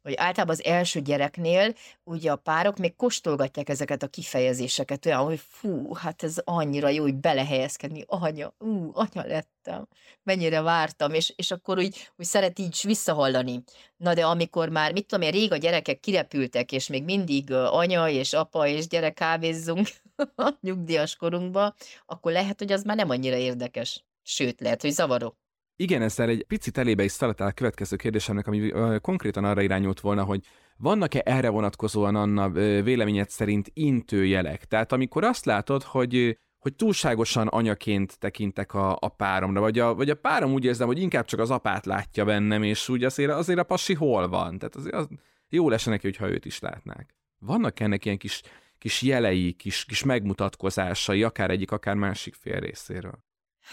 hogy 0.02 0.14
általában 0.16 0.54
az 0.54 0.64
első 0.64 1.00
gyereknél 1.00 1.74
ugye 2.04 2.30
a 2.30 2.36
párok 2.36 2.76
még 2.76 2.96
kóstolgatják 2.96 3.68
ezeket 3.68 4.02
a 4.02 4.08
kifejezéseket, 4.08 5.06
olyan, 5.06 5.24
hogy 5.24 5.40
fú, 5.48 5.94
hát 5.94 6.22
ez 6.22 6.36
annyira 6.44 6.88
jó, 6.88 7.02
hogy 7.02 7.14
belehelyezkedni, 7.14 8.04
anya, 8.06 8.54
ú, 8.58 8.90
anya 8.92 9.26
lettem, 9.26 9.88
mennyire 10.22 10.60
vártam, 10.60 11.14
és, 11.14 11.32
és 11.36 11.50
akkor 11.50 11.78
úgy, 11.78 12.10
úgy 12.16 12.26
szeret 12.26 12.58
így 12.58 12.80
visszahallani. 12.82 13.62
Na 13.96 14.14
de 14.14 14.26
amikor 14.26 14.68
már, 14.68 14.92
mit 14.92 15.06
tudom 15.06 15.24
én, 15.24 15.32
rég 15.32 15.52
a 15.52 15.56
gyerekek 15.56 16.00
kirepültek, 16.00 16.72
és 16.72 16.86
még 16.86 17.04
mindig 17.04 17.52
anya 17.52 18.08
és 18.08 18.32
apa 18.32 18.66
és 18.66 18.86
gyerek 18.86 19.14
kávézzunk 19.14 19.88
a 20.36 20.52
nyugdíjas 20.60 21.16
korunkba, 21.16 21.74
akkor 22.06 22.32
lehet, 22.32 22.58
hogy 22.58 22.72
az 22.72 22.82
már 22.82 22.96
nem 22.96 23.10
annyira 23.10 23.36
érdekes. 23.36 24.04
Sőt, 24.22 24.60
lehet, 24.60 24.80
hogy 24.82 24.90
zavaró. 24.90 25.36
Igen, 25.80 26.02
ezzel 26.02 26.28
egy 26.28 26.44
picit 26.46 26.78
elébe 26.78 27.04
is 27.04 27.12
szaladtál 27.12 27.48
a 27.48 27.52
következő 27.52 27.96
kérdésemnek, 27.96 28.46
ami 28.46 28.72
konkrétan 29.00 29.44
arra 29.44 29.62
irányult 29.62 30.00
volna, 30.00 30.24
hogy 30.24 30.46
vannak-e 30.76 31.22
erre 31.24 31.48
vonatkozóan 31.48 32.16
Anna 32.16 32.50
véleményed 32.82 33.28
szerint 33.28 33.70
intőjelek? 33.74 34.64
Tehát 34.64 34.92
amikor 34.92 35.24
azt 35.24 35.44
látod, 35.44 35.82
hogy 35.82 36.38
hogy 36.58 36.74
túlságosan 36.74 37.46
anyaként 37.46 38.18
tekintek 38.18 38.74
a, 38.74 38.96
a 39.00 39.08
páromra, 39.08 39.60
vagy 39.60 39.78
a, 39.78 39.94
vagy 39.94 40.10
a 40.10 40.14
párom 40.14 40.52
úgy 40.52 40.64
érzem, 40.64 40.86
hogy 40.86 41.00
inkább 41.00 41.24
csak 41.24 41.40
az 41.40 41.50
apát 41.50 41.86
látja 41.86 42.24
bennem, 42.24 42.62
és 42.62 42.88
úgy 42.88 43.04
azért, 43.04 43.30
azért 43.30 43.58
a 43.58 43.62
pasi 43.62 43.94
hol 43.94 44.28
van. 44.28 44.58
Tehát 44.58 44.76
azért 44.76 44.94
az, 44.94 45.08
jó 45.48 45.68
lenne 45.68 45.82
neki, 45.84 46.06
hogyha 46.06 46.30
őt 46.30 46.44
is 46.44 46.58
látnák. 46.58 47.14
Vannak 47.38 47.80
ennek 47.80 48.04
ilyen 48.04 48.18
kis, 48.18 48.42
kis 48.78 49.02
jelei, 49.02 49.52
kis, 49.52 49.84
kis 49.84 50.04
megmutatkozásai, 50.04 51.22
akár 51.22 51.50
egyik, 51.50 51.70
akár 51.70 51.94
másik 51.94 52.34
fél 52.34 52.60
részéről? 52.60 53.26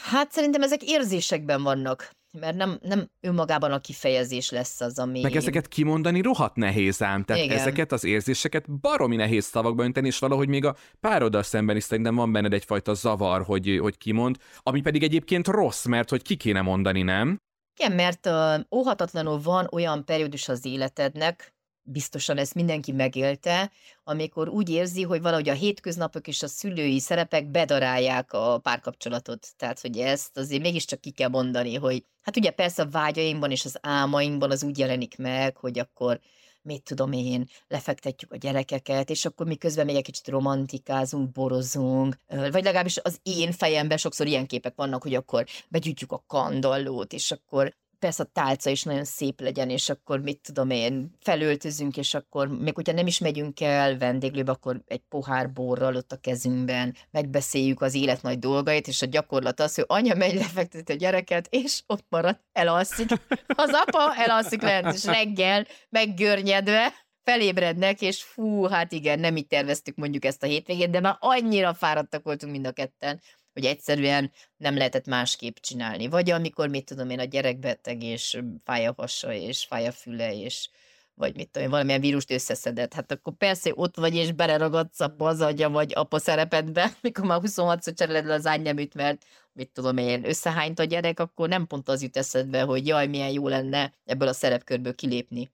Hát 0.03 0.31
szerintem 0.31 0.62
ezek 0.62 0.84
érzésekben 0.84 1.63
vannak, 1.63 2.10
mert 2.39 2.55
nem, 2.55 2.79
nem 2.81 3.10
önmagában 3.21 3.71
a 3.71 3.79
kifejezés 3.79 4.49
lesz 4.49 4.81
az, 4.81 4.99
ami... 4.99 5.21
Meg 5.21 5.36
ezeket 5.36 5.67
kimondani 5.67 6.21
rohadt 6.21 6.55
nehéz 6.55 7.01
ám, 7.01 7.23
tehát 7.23 7.43
Igen. 7.43 7.58
ezeket 7.58 7.91
az 7.91 8.03
érzéseket 8.03 8.79
baromi 8.79 9.15
nehéz 9.15 9.45
szavakba 9.45 9.84
önteni, 9.84 10.08
és 10.08 10.19
valahogy 10.19 10.47
még 10.47 10.65
a 10.65 10.75
pároddal 10.99 11.43
szemben 11.43 11.75
is 11.75 11.84
szerintem 11.84 12.15
van 12.15 12.31
benned 12.31 12.53
egyfajta 12.53 12.93
zavar, 12.93 13.43
hogy, 13.43 13.77
hogy 13.81 13.97
kimond, 13.97 14.38
ami 14.60 14.81
pedig 14.81 15.03
egyébként 15.03 15.47
rossz, 15.47 15.86
mert 15.86 16.10
hogy 16.10 16.21
ki 16.21 16.36
kéne 16.36 16.62
mondani, 16.62 17.01
nem? 17.01 17.39
Igen, 17.79 17.91
mert 17.91 18.25
uh, 18.25 18.60
óhatatlanul 18.71 19.41
van 19.41 19.67
olyan 19.71 20.05
periódus 20.05 20.49
az 20.49 20.65
életednek, 20.65 21.54
biztosan 21.86 22.38
ezt 22.38 22.54
mindenki 22.54 22.91
megélte, 22.91 23.71
amikor 24.04 24.50
úgy 24.50 24.69
érzi, 24.69 25.04
hogy 25.04 25.21
valahogy 25.21 25.50
a 25.50 25.54
hétköznapok 25.54 26.28
és 26.28 26.43
a 26.43 26.48
szülői 26.48 27.00
szerepek 27.00 27.52
bedarálják 27.52 28.34
a 28.34 28.58
párkapcsolatot. 28.58 29.48
Tehát, 29.58 29.80
hogy 29.80 29.98
ezt 29.98 30.38
azért 30.38 30.62
mégiscsak 30.62 31.02
ki 31.02 31.12
kell 31.12 31.30
mondani, 31.30 31.76
hogy 31.76 32.06
hát 32.21 32.38
ugye 32.38 32.50
persze 32.50 32.82
a 32.82 32.89
vágyainkban 32.89 33.52
és 33.52 33.65
az 33.65 33.78
álmainkban 33.82 34.52
az 34.52 34.63
úgy 34.63 34.78
jelenik 34.78 35.17
meg, 35.17 35.58
hogy 35.58 35.80
akkor 35.80 36.19
mit 36.62 36.84
tudom 36.84 37.12
én, 37.12 37.48
lefektetjük 37.67 38.32
a 38.32 38.38
gyerekeket, 38.38 39.10
és 39.10 39.26
akkor 39.26 39.45
miközben 39.45 39.86
még 39.86 39.95
egy 39.95 40.04
kicsit 40.04 40.28
romantikázunk, 40.28 41.32
borozunk, 41.32 42.17
vagy 42.28 42.63
legalábbis 42.63 42.98
az 42.98 43.19
én 43.24 43.52
fejemben 43.52 43.98
sokszor 43.98 44.28
ilyen 44.28 44.45
képek 44.45 44.76
vannak, 44.76 45.02
hogy 45.02 45.13
akkor 45.13 45.45
begyűjtjük 45.67 46.12
a 46.12 46.24
kandallót, 46.28 47.13
és 47.13 47.32
akkor 47.32 47.76
persze 47.99 48.23
a 48.23 48.29
tálca 48.34 48.69
is 48.69 48.84
nagyon 48.84 49.03
szép 49.03 49.41
legyen, 49.41 49.69
és 49.69 49.89
akkor 49.89 50.19
mit 50.19 50.39
tudom 50.41 50.69
én, 50.69 51.15
felöltözünk, 51.19 51.97
és 51.97 52.13
akkor 52.13 52.47
még 52.47 52.75
hogyha 52.75 52.93
nem 52.93 53.08
is 53.08 53.19
megyünk 53.19 53.62
el 53.62 53.97
vendéglőbe, 53.97 54.51
akkor 54.51 54.81
egy 54.88 55.01
pohár 55.10 55.51
borral 55.51 55.95
ott 55.95 56.12
a 56.12 56.17
kezünkben 56.17 56.95
megbeszéljük 57.12 57.81
az 57.81 57.93
élet 57.95 58.21
nagy 58.21 58.39
dolgait, 58.39 58.88
és 58.88 59.01
a 59.01 59.05
gyakorlat 59.05 59.60
az, 59.60 59.75
hogy 59.75 59.86
anya 59.88 60.15
megy 60.15 60.34
lefekteti 60.34 60.91
a 60.91 60.95
gyereket, 60.95 61.47
és 61.49 61.81
ott 61.88 62.05
marad, 62.10 62.39
elalszik. 62.51 63.10
Az 63.47 63.71
apa 63.86 64.15
elalszik 64.15 64.62
lent, 64.62 64.93
és 64.93 65.05
reggel 65.05 65.65
meggörnyedve 65.89 66.93
felébrednek, 67.23 68.01
és 68.01 68.23
fú, 68.23 68.63
hát 68.63 68.91
igen, 68.91 69.19
nem 69.19 69.36
így 69.36 69.47
terveztük 69.47 69.95
mondjuk 69.95 70.25
ezt 70.25 70.43
a 70.43 70.47
hétvégét, 70.47 70.89
de 70.89 70.99
már 70.99 71.17
annyira 71.19 71.73
fáradtak 71.73 72.23
voltunk 72.23 72.51
mind 72.51 72.67
a 72.67 72.71
ketten, 72.71 73.21
hogy 73.55 73.65
egyszerűen 73.65 74.31
nem 74.57 74.77
lehetett 74.77 75.05
másképp 75.05 75.55
csinálni. 75.55 76.07
Vagy 76.07 76.29
amikor, 76.29 76.67
mit 76.69 76.85
tudom 76.85 77.09
én, 77.09 77.19
a 77.19 77.23
gyerek 77.23 77.59
beteg, 77.59 78.03
és 78.03 78.39
fáj 78.63 78.85
a 78.85 78.93
hasa, 78.97 79.33
és 79.33 79.65
fáj 79.65 79.87
a 79.87 79.91
füle, 79.91 80.35
és 80.35 80.69
vagy 81.13 81.35
mit 81.35 81.49
tudom 81.49 81.63
én, 81.63 81.69
valamilyen 81.69 82.01
vírust 82.01 82.31
összeszedett. 82.31 82.93
Hát 82.93 83.11
akkor 83.11 83.33
persze 83.33 83.71
ott 83.75 83.95
vagy, 83.95 84.15
és 84.15 84.31
beleragadsz 84.31 84.99
a 84.99 85.15
bazagya, 85.17 85.69
vagy 85.69 85.91
apa 85.95 86.19
szerepedbe, 86.19 86.93
mikor 87.01 87.25
már 87.25 87.39
26-szor 87.43 87.93
cseréled 87.93 88.25
le 88.25 88.33
az 88.33 88.45
ágyneműt, 88.45 88.93
mert 88.93 89.25
mit 89.53 89.69
tudom 89.69 89.97
én, 89.97 90.25
összehányt 90.25 90.79
a 90.79 90.83
gyerek, 90.83 91.19
akkor 91.19 91.49
nem 91.49 91.67
pont 91.67 91.89
az 91.89 92.01
jut 92.01 92.17
eszedbe, 92.17 92.61
hogy 92.61 92.87
jaj, 92.87 93.07
milyen 93.07 93.31
jó 93.31 93.47
lenne 93.47 93.93
ebből 94.05 94.27
a 94.27 94.33
szerepkörből 94.33 94.95
kilépni 94.95 95.51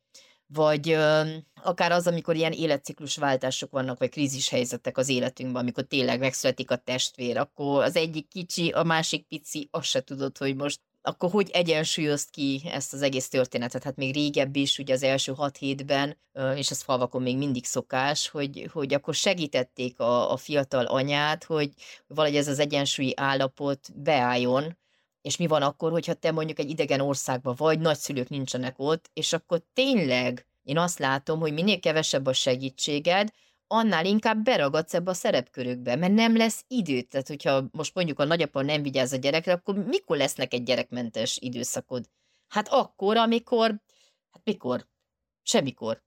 vagy 0.53 0.89
ö, 0.89 1.21
akár 1.63 1.91
az, 1.91 2.07
amikor 2.07 2.35
ilyen 2.35 2.51
életciklus 2.51 3.17
váltások 3.17 3.71
vannak, 3.71 3.99
vagy 3.99 4.09
krízis 4.09 4.49
helyzetek 4.49 4.97
az 4.97 5.09
életünkben, 5.09 5.61
amikor 5.61 5.83
tényleg 5.83 6.19
megszületik 6.19 6.71
a 6.71 6.75
testvér, 6.75 7.37
akkor 7.37 7.83
az 7.83 7.95
egyik 7.95 8.27
kicsi, 8.27 8.69
a 8.69 8.83
másik 8.83 9.27
pici, 9.27 9.67
azt 9.71 9.87
se 9.87 10.01
tudod, 10.01 10.37
hogy 10.37 10.55
most 10.55 10.79
akkor 11.01 11.31
hogy 11.31 11.49
egyensúlyozt 11.49 12.29
ki 12.29 12.61
ezt 12.65 12.93
az 12.93 13.01
egész 13.01 13.29
történetet? 13.29 13.83
Hát 13.83 13.95
még 13.95 14.13
régebb 14.13 14.55
is, 14.55 14.77
ugye 14.77 14.93
az 14.93 15.03
első 15.03 15.33
hat 15.33 15.57
hétben, 15.57 16.17
és 16.55 16.71
ez 16.71 16.81
falvakon 16.81 17.21
még 17.21 17.37
mindig 17.37 17.65
szokás, 17.65 18.29
hogy, 18.29 18.69
hogy 18.73 18.93
akkor 18.93 19.13
segítették 19.13 19.99
a, 19.99 20.31
a 20.31 20.37
fiatal 20.37 20.85
anyát, 20.85 21.43
hogy 21.43 21.71
valahogy 22.07 22.37
ez 22.37 22.47
az 22.47 22.59
egyensúlyi 22.59 23.13
állapot 23.15 23.87
beálljon, 23.95 24.77
és 25.21 25.38
mi 25.38 25.47
van 25.47 25.62
akkor, 25.62 25.91
hogyha 25.91 26.13
te 26.13 26.31
mondjuk 26.31 26.60
egy 26.60 26.69
idegen 26.69 26.99
országban 26.99 27.55
vagy, 27.57 27.79
nagyszülők 27.79 28.29
nincsenek 28.29 28.73
ott, 28.77 29.10
és 29.13 29.34
akkor 29.34 29.62
tényleg 29.73 30.45
én 30.63 30.77
azt 30.77 30.99
látom, 30.99 31.39
hogy 31.39 31.53
minél 31.53 31.79
kevesebb 31.79 32.25
a 32.25 32.34
segítséged, 32.34 33.29
annál 33.67 34.05
inkább 34.05 34.43
beragadsz 34.43 34.93
ebbe 34.93 35.10
a 35.10 35.13
szerepkörökbe, 35.13 35.95
mert 35.95 36.13
nem 36.13 36.38
lesz 36.38 36.63
időt. 36.67 37.10
Tehát, 37.10 37.27
hogyha 37.27 37.63
most 37.71 37.95
mondjuk 37.95 38.19
a 38.19 38.25
nagyapa 38.25 38.62
nem 38.62 38.81
vigyáz 38.81 39.13
a 39.13 39.17
gyerekre, 39.17 39.53
akkor 39.53 39.75
mikor 39.75 40.17
lesznek 40.17 40.53
egy 40.53 40.63
gyerekmentes 40.63 41.38
időszakod? 41.41 42.10
Hát 42.47 42.67
akkor, 42.67 43.17
amikor, 43.17 43.69
hát 44.31 44.41
mikor? 44.43 44.88
Semmikor. 45.43 46.03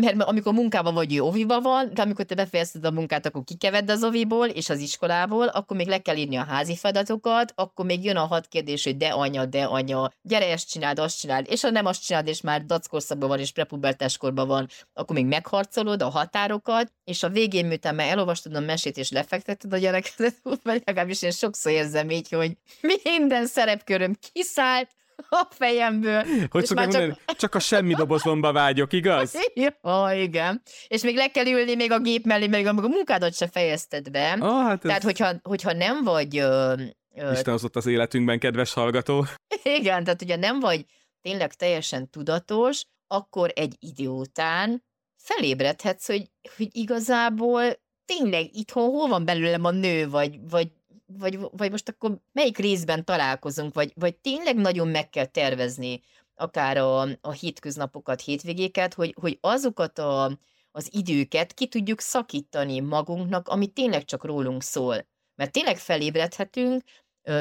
Mert 0.00 0.22
amikor 0.22 0.52
munkában 0.52 0.94
vagy, 0.94 1.14
ő 1.14 1.20
oviba 1.20 1.60
van, 1.60 1.90
de 1.94 2.02
amikor 2.02 2.24
te 2.24 2.34
befejezted 2.34 2.84
a 2.84 2.90
munkát, 2.90 3.26
akkor 3.26 3.44
kikevedd 3.44 3.90
az 3.90 4.04
oviból 4.04 4.46
és 4.46 4.68
az 4.68 4.78
iskolából, 4.78 5.46
akkor 5.46 5.76
még 5.76 5.86
le 5.86 5.98
kell 5.98 6.16
írni 6.16 6.36
a 6.36 6.44
házi 6.44 6.76
feladatokat, 6.76 7.52
akkor 7.54 7.84
még 7.84 8.04
jön 8.04 8.16
a 8.16 8.26
hat 8.26 8.46
kérdés, 8.46 8.84
hogy 8.84 8.96
de 8.96 9.08
anya, 9.08 9.44
de 9.46 9.64
anya, 9.64 10.10
gyere 10.22 10.50
ezt 10.50 10.70
csináld, 10.70 10.98
azt 10.98 11.18
csináld, 11.18 11.46
és 11.48 11.62
ha 11.62 11.70
nem 11.70 11.86
azt 11.86 12.04
csináld, 12.04 12.26
és 12.26 12.40
már 12.40 12.64
dackorszakban 12.64 13.28
van, 13.28 13.38
és 13.38 13.52
prepubertáskorban 13.52 14.46
van, 14.46 14.68
akkor 14.94 15.16
még 15.16 15.26
megharcolod 15.26 16.02
a 16.02 16.08
határokat, 16.08 16.92
és 17.04 17.22
a 17.22 17.28
végén, 17.28 17.66
miután 17.66 17.94
már 17.94 18.08
elolvastad 18.08 18.54
a 18.54 18.60
mesét, 18.60 18.96
és 18.96 19.10
lefektetted 19.10 19.72
a 19.72 19.78
gyerekedet, 19.78 20.36
vagy 20.62 20.82
legalábbis 20.84 21.22
én 21.22 21.30
sokszor 21.30 21.72
érzem 21.72 22.10
így, 22.10 22.28
hogy 22.28 22.56
minden 23.02 23.46
szerepköröm 23.46 24.16
kiszállt, 24.32 24.90
a 25.28 25.46
fejemből. 25.50 26.24
Hogy 26.50 26.64
csak, 26.64 26.88
csak... 26.88 27.18
csak 27.26 27.54
a 27.54 27.58
semmi 27.58 27.94
dobozomba 27.94 28.52
vágyok, 28.52 28.92
igaz? 28.92 29.34
Ja, 29.54 30.10
igen. 30.14 30.62
És 30.88 31.02
még 31.02 31.16
le 31.16 31.30
kell 31.30 31.46
ülni 31.46 31.74
még 31.74 31.92
a 31.92 32.00
gép 32.00 32.24
mellé, 32.24 32.46
még 32.46 32.66
a 32.66 32.72
munkádat 32.72 33.34
se 33.34 33.48
fejezted 33.48 34.10
be. 34.10 34.36
Oh, 34.40 34.62
hát 34.62 34.72
ez... 34.72 34.80
Tehát, 34.80 35.02
hogyha, 35.02 35.32
hogyha 35.42 35.72
nem 35.72 36.04
vagy... 36.04 36.38
Ö, 36.38 36.74
ö... 37.14 37.32
Isten 37.32 37.52
hozott 37.52 37.76
az 37.76 37.86
életünkben, 37.86 38.38
kedves 38.38 38.72
hallgató. 38.72 39.26
Igen, 39.78 40.04
tehát 40.04 40.22
ugye 40.22 40.36
nem 40.36 40.60
vagy 40.60 40.84
tényleg 41.22 41.54
teljesen 41.54 42.10
tudatos, 42.10 42.84
akkor 43.06 43.52
egy 43.54 43.76
idő 43.78 44.08
után 44.08 44.84
felébredhetsz, 45.16 46.06
hogy, 46.06 46.30
hogy 46.56 46.68
igazából 46.70 47.62
tényleg 48.04 48.54
itthon 48.56 48.90
hol 48.90 49.08
van 49.08 49.24
belőlem 49.24 49.64
a 49.64 49.70
nő, 49.70 50.08
vagy, 50.08 50.48
vagy 50.50 50.68
vagy, 51.06 51.38
vagy 51.50 51.70
most 51.70 51.88
akkor 51.88 52.18
melyik 52.32 52.58
részben 52.58 53.04
találkozunk, 53.04 53.74
vagy, 53.74 53.92
vagy 53.94 54.16
tényleg 54.16 54.56
nagyon 54.56 54.88
meg 54.88 55.10
kell 55.10 55.24
tervezni 55.24 56.00
akár 56.34 56.76
a, 56.76 57.00
a 57.20 57.30
hétköznapokat, 57.30 58.20
hétvégéket, 58.20 58.94
hogy, 58.94 59.14
hogy 59.20 59.38
azokat 59.40 59.98
a, 59.98 60.38
az 60.70 60.88
időket 60.92 61.54
ki 61.54 61.66
tudjuk 61.66 62.00
szakítani 62.00 62.80
magunknak, 62.80 63.48
ami 63.48 63.66
tényleg 63.66 64.04
csak 64.04 64.24
rólunk 64.24 64.62
szól. 64.62 65.06
Mert 65.34 65.52
tényleg 65.52 65.78
felébredhetünk, 65.78 66.82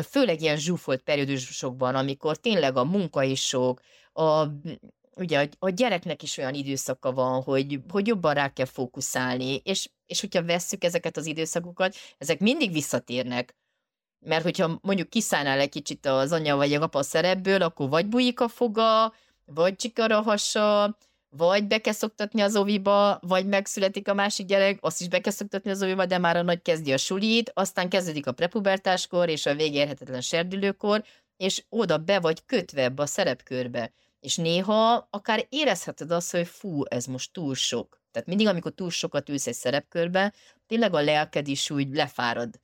főleg 0.09 0.41
ilyen 0.41 0.57
zsúfolt 0.57 1.01
periódusokban, 1.01 1.95
amikor 1.95 2.37
tényleg 2.37 2.77
a 2.77 2.83
munka 2.83 3.23
is 3.23 3.45
sok, 3.47 3.81
a, 4.13 4.47
ugye 5.15 5.49
a 5.59 5.69
gyereknek 5.69 6.23
is 6.23 6.37
olyan 6.37 6.53
időszaka 6.53 7.11
van, 7.11 7.41
hogy, 7.41 7.79
hogy 7.89 8.07
jobban 8.07 8.33
rá 8.33 8.53
kell 8.53 8.65
fókuszálni, 8.65 9.61
és, 9.63 9.89
és 10.05 10.19
hogyha 10.19 10.43
vesszük 10.43 10.83
ezeket 10.83 11.17
az 11.17 11.25
időszakokat, 11.25 11.95
ezek 12.17 12.39
mindig 12.39 12.71
visszatérnek. 12.71 13.55
Mert 14.19 14.43
hogyha 14.43 14.79
mondjuk 14.81 15.09
kiszállnál 15.09 15.59
egy 15.59 15.69
kicsit 15.69 16.05
az 16.05 16.31
anya 16.31 16.55
vagy 16.55 16.73
a 16.73 16.81
apa 16.81 17.03
szerepből, 17.03 17.61
akkor 17.61 17.89
vagy 17.89 18.05
bujik 18.07 18.39
a 18.39 18.47
foga, 18.47 19.13
vagy 19.45 19.75
csikar 19.75 20.11
a 20.11 20.21
hasa, 20.21 20.97
vagy 21.29 21.67
be 21.67 21.77
kell 21.77 21.93
szoktatni 21.93 22.41
az 22.41 22.55
oviba, 22.55 23.19
vagy 23.21 23.45
megszületik 23.45 24.07
a 24.07 24.13
másik 24.13 24.45
gyerek, 24.45 24.77
azt 24.81 25.01
is 25.01 25.07
be 25.07 25.21
kell 25.21 25.31
szoktatni 25.31 25.71
az 25.71 25.83
oviba, 25.83 26.05
de 26.05 26.17
már 26.17 26.37
a 26.37 26.41
nagy 26.41 26.61
kezdi 26.61 26.93
a 26.93 26.97
sulit, 26.97 27.51
aztán 27.53 27.89
kezdődik 27.89 28.27
a 28.27 28.31
prepubertáskor 28.31 29.29
és 29.29 29.45
a 29.45 29.55
végérhetetlen 29.55 30.21
serdülőkor, 30.21 31.03
és 31.37 31.63
oda 31.69 31.97
be 31.97 32.19
vagy 32.19 32.45
kötve 32.45 32.83
ebbe 32.83 33.01
a 33.01 33.05
szerepkörbe. 33.05 33.91
És 34.25 34.35
néha 34.35 35.07
akár 35.09 35.45
érezheted 35.49 36.11
azt, 36.11 36.31
hogy 36.31 36.47
fú, 36.47 36.83
ez 36.87 37.05
most 37.05 37.33
túl 37.33 37.55
sok. 37.55 38.01
Tehát 38.11 38.27
mindig, 38.27 38.47
amikor 38.47 38.71
túl 38.71 38.89
sokat 38.89 39.29
ülsz 39.29 39.47
egy 39.47 39.53
szerepkörbe, 39.53 40.33
tényleg 40.67 40.93
a 40.93 41.01
lelked 41.01 41.47
is 41.47 41.69
úgy 41.69 41.89
lefárad. 41.89 42.59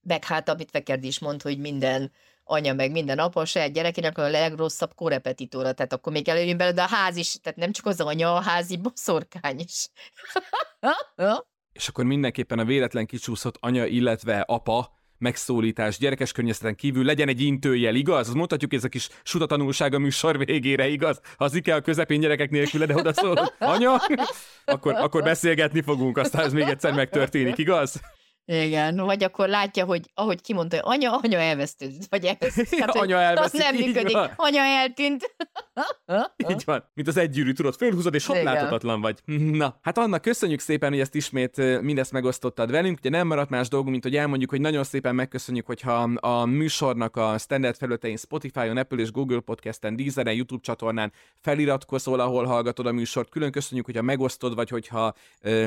Meg 0.00 0.24
hát, 0.24 0.48
amit 0.48 0.70
Vekerdi 0.70 1.06
is 1.06 1.18
mond, 1.18 1.42
hogy 1.42 1.58
minden 1.58 2.12
anya, 2.44 2.72
meg 2.72 2.90
minden 2.90 3.18
apa 3.18 3.40
a 3.40 3.44
saját 3.44 3.72
gyerekének 3.72 4.18
a 4.18 4.28
legrosszabb 4.28 4.94
korepetitóra, 4.94 5.72
tehát 5.72 5.92
akkor 5.92 6.12
még 6.12 6.28
előjön 6.28 6.56
belőle, 6.56 6.74
de 6.74 6.82
a 6.82 6.94
ház 6.94 7.16
is, 7.16 7.40
tehát 7.40 7.58
nem 7.58 7.72
csak 7.72 7.86
az 7.86 8.00
anya, 8.00 8.34
a 8.34 8.40
házi 8.40 8.76
boszorkány 8.76 9.58
is. 9.58 9.88
És 11.72 11.88
akkor 11.88 12.04
mindenképpen 12.04 12.58
a 12.58 12.64
véletlen 12.64 13.06
kicsúszott 13.06 13.56
anya, 13.60 13.86
illetve 13.86 14.40
apa 14.40 14.99
megszólítás 15.20 15.98
gyerekes 15.98 16.32
környezeten 16.32 16.74
kívül 16.74 17.04
legyen 17.04 17.28
egy 17.28 17.40
intőjel, 17.40 17.94
igaz? 17.94 18.26
Azt 18.26 18.34
mondhatjuk, 18.34 18.72
ez 18.72 18.84
a 18.84 18.88
kis 18.88 19.08
suta 19.22 19.46
tanulság 19.46 19.94
a 19.94 19.98
műsor 19.98 20.38
végére, 20.38 20.88
igaz? 20.88 21.20
Ha 21.36 21.44
az 21.44 21.60
a 21.64 21.80
közepén 21.80 22.20
gyerekek 22.20 22.50
nélkül, 22.50 22.86
de 22.86 22.94
oda 22.94 23.12
szól, 23.12 23.52
anya, 23.58 24.00
akkor, 24.64 24.94
akkor 24.94 25.22
beszélgetni 25.22 25.82
fogunk, 25.82 26.18
aztán 26.18 26.44
ez 26.44 26.52
még 26.52 26.62
egyszer 26.62 26.94
megtörténik, 26.94 27.58
igaz? 27.58 28.00
Igen, 28.50 28.96
vagy 28.96 29.24
akkor 29.24 29.48
látja, 29.48 29.84
hogy 29.84 30.10
ahogy 30.14 30.40
kimondta, 30.40 30.76
hogy 30.76 30.94
anya, 30.94 31.16
anya 31.16 31.38
elvesztődött, 31.38 32.06
vagy 32.08 32.24
elvesztődött. 32.24 32.70
Tehát, 32.78 32.96
anya 32.96 33.16
elvesztődött. 33.16 33.66
Az 33.66 33.72
nem 33.72 33.84
működik, 33.84 34.12
van. 34.12 34.32
anya 34.36 34.60
eltűnt. 34.60 35.34
így 36.52 36.62
van, 36.64 36.90
mint 36.94 37.08
az 37.08 37.16
egygyűrű, 37.16 37.52
tudod, 37.52 37.74
fölhúzod, 37.74 38.14
és 38.14 38.26
hopp, 38.26 38.42
láthatatlan 38.42 39.00
vagy. 39.00 39.18
Na, 39.52 39.78
hát 39.82 39.98
annak 39.98 40.22
köszönjük 40.22 40.60
szépen, 40.60 40.90
hogy 40.90 41.00
ezt 41.00 41.14
ismét 41.14 41.80
mindezt 41.80 42.12
megosztottad 42.12 42.70
velünk. 42.70 42.98
Ugye 42.98 43.10
nem 43.10 43.26
maradt 43.26 43.50
más 43.50 43.68
dolgunk, 43.68 43.90
mint 43.90 44.02
hogy 44.02 44.16
elmondjuk, 44.16 44.50
hogy 44.50 44.60
nagyon 44.60 44.84
szépen 44.84 45.14
megköszönjük, 45.14 45.66
hogyha 45.66 45.92
a 46.14 46.44
műsornak 46.44 47.16
a 47.16 47.38
standard 47.38 47.76
felületein 47.76 48.16
Spotify-on, 48.16 48.76
Apple 48.76 48.98
és 48.98 49.10
Google 49.10 49.40
Podcast-en, 49.40 49.96
Deezeren, 49.96 50.34
YouTube 50.34 50.62
csatornán 50.62 51.12
feliratkozol, 51.40 52.20
ahol 52.20 52.44
hallgatod 52.44 52.86
a 52.86 52.92
műsort. 52.92 53.28
Külön 53.28 53.50
köszönjük, 53.50 53.86
hogyha 53.86 54.02
megosztod, 54.02 54.54
vagy 54.54 54.68
hogyha 54.68 55.14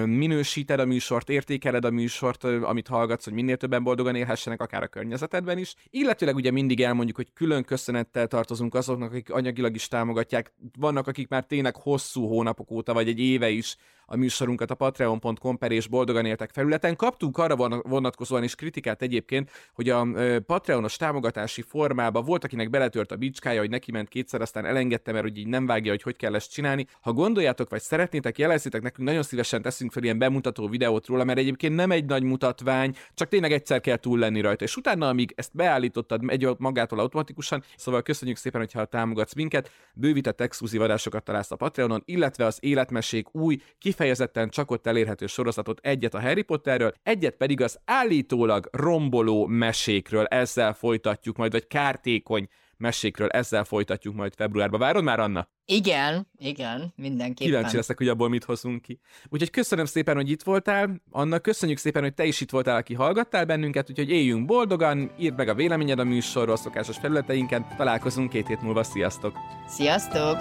minősíted 0.05 0.79
a 0.79 0.85
műsort, 0.85 1.29
értékeled 1.29 1.85
a 1.85 1.89
műsort, 1.89 2.43
amit 2.73 2.87
hallgatsz, 2.87 3.23
hogy 3.23 3.33
minél 3.33 3.57
többen 3.57 3.83
boldogan 3.83 4.15
élhessenek, 4.15 4.61
akár 4.61 4.83
a 4.83 4.87
környezetedben 4.87 5.57
is. 5.57 5.75
Illetőleg 5.89 6.35
ugye 6.35 6.51
mindig 6.51 6.81
elmondjuk, 6.81 7.15
hogy 7.15 7.33
külön 7.33 7.63
köszönettel 7.63 8.27
tartozunk 8.27 8.75
azoknak, 8.75 9.11
akik 9.11 9.31
anyagilag 9.31 9.75
is 9.75 9.87
támogatják. 9.87 10.53
Vannak, 10.79 11.07
akik 11.07 11.27
már 11.27 11.45
tényleg 11.45 11.75
hosszú 11.75 12.27
hónapok 12.27 12.71
óta, 12.71 12.93
vagy 12.93 13.07
egy 13.07 13.19
éve 13.19 13.49
is 13.49 13.77
a 14.05 14.15
műsorunkat 14.15 14.71
a 14.71 14.75
patreon.com 14.75 15.57
per 15.57 15.71
és 15.71 15.87
boldogan 15.87 16.25
éltek 16.25 16.49
felületen. 16.53 16.95
Kaptunk 16.95 17.37
arra 17.37 17.81
vonatkozóan 17.81 18.43
is 18.43 18.55
kritikát 18.55 19.01
egyébként, 19.01 19.51
hogy 19.73 19.89
a 19.89 20.07
Patreonos 20.45 20.95
támogatási 20.95 21.61
formában 21.61 22.23
volt, 22.23 22.43
akinek 22.43 22.69
beletört 22.69 23.11
a 23.11 23.15
bicskája, 23.15 23.59
hogy 23.59 23.69
neki 23.69 23.91
ment 23.91 24.07
kétszer, 24.07 24.41
aztán 24.41 24.65
elengedte, 24.65 25.11
mert 25.11 25.23
hogy 25.23 25.37
így 25.37 25.47
nem 25.47 25.65
vágja, 25.65 25.91
hogy 25.91 26.01
hogy 26.01 26.15
kell 26.15 26.35
ezt 26.35 26.51
csinálni. 26.51 26.85
Ha 27.01 27.13
gondoljátok, 27.13 27.69
vagy 27.69 27.81
szeretnétek, 27.81 28.37
jelezzétek 28.37 28.81
nekünk, 28.81 29.07
nagyon 29.07 29.23
szívesen 29.23 29.61
teszünk 29.61 29.91
fel 29.91 30.03
ilyen 30.03 30.17
bemutató 30.17 30.67
videót 30.67 31.07
róla, 31.07 31.23
mert 31.23 31.39
egyébként 31.39 31.75
nem 31.75 31.91
egy 31.91 32.05
nagy 32.05 32.23
mutatvány, 32.61 32.95
csak 33.13 33.27
tényleg 33.27 33.51
egyszer 33.51 33.81
kell 33.81 33.97
túl 33.97 34.19
lenni 34.19 34.41
rajta. 34.41 34.63
És 34.63 34.75
utána, 34.75 35.07
amíg 35.07 35.33
ezt 35.35 35.55
beállítottad, 35.55 36.23
megy 36.23 36.47
magától 36.57 36.99
automatikusan, 36.99 37.63
szóval 37.75 38.01
köszönjük 38.01 38.37
szépen, 38.37 38.61
hogyha 38.61 38.85
támogatsz 38.85 39.33
minket, 39.33 39.71
bővített 39.93 40.41
exkluzív 40.41 40.81
adásokat 40.81 41.23
találsz 41.23 41.51
a 41.51 41.55
Patreonon, 41.55 42.01
illetve 42.05 42.45
az 42.45 42.57
életmesék 42.61 43.35
új, 43.35 43.57
kifejezetten 43.79 44.49
csak 44.49 44.71
ott 44.71 44.87
elérhető 44.87 45.25
sorozatot, 45.25 45.79
egyet 45.83 46.13
a 46.13 46.21
Harry 46.21 46.41
Potterről, 46.41 46.93
egyet 47.03 47.35
pedig 47.35 47.61
az 47.61 47.79
állítólag 47.85 48.69
romboló 48.71 49.45
mesékről, 49.45 50.25
ezzel 50.25 50.73
folytatjuk 50.73 51.37
majd, 51.37 51.51
vagy 51.51 51.67
kártékony 51.67 52.47
mesékről, 52.83 53.29
ezzel 53.29 53.63
folytatjuk 53.63 54.15
majd 54.15 54.33
februárban. 54.35 54.79
Várod 54.79 55.03
már, 55.03 55.19
Anna? 55.19 55.47
Igen, 55.65 56.27
igen, 56.37 56.93
mindenképpen. 56.95 57.53
Kíváncsi 57.53 57.75
leszek, 57.75 57.97
hogy 57.97 58.07
abból 58.07 58.29
mit 58.29 58.43
hozunk 58.43 58.81
ki. 58.81 58.99
Úgyhogy 59.29 59.49
köszönöm 59.49 59.85
szépen, 59.85 60.15
hogy 60.15 60.29
itt 60.29 60.43
voltál. 60.43 61.01
Anna, 61.11 61.39
köszönjük 61.39 61.77
szépen, 61.77 62.01
hogy 62.01 62.13
te 62.13 62.25
is 62.25 62.41
itt 62.41 62.49
voltál, 62.49 62.77
aki 62.77 62.93
hallgattál 62.93 63.45
bennünket, 63.45 63.89
úgyhogy 63.89 64.09
éljünk 64.09 64.45
boldogan, 64.45 65.11
írd 65.19 65.37
meg 65.37 65.47
a 65.47 65.55
véleményed 65.55 65.99
a 65.99 66.03
műsorról, 66.03 66.57
szokásos 66.57 66.97
felületeinken. 66.97 67.67
Találkozunk 67.77 68.29
két 68.29 68.47
hét 68.47 68.61
múlva, 68.61 68.83
sziasztok! 68.83 69.37
Sziasztok! 69.67 70.37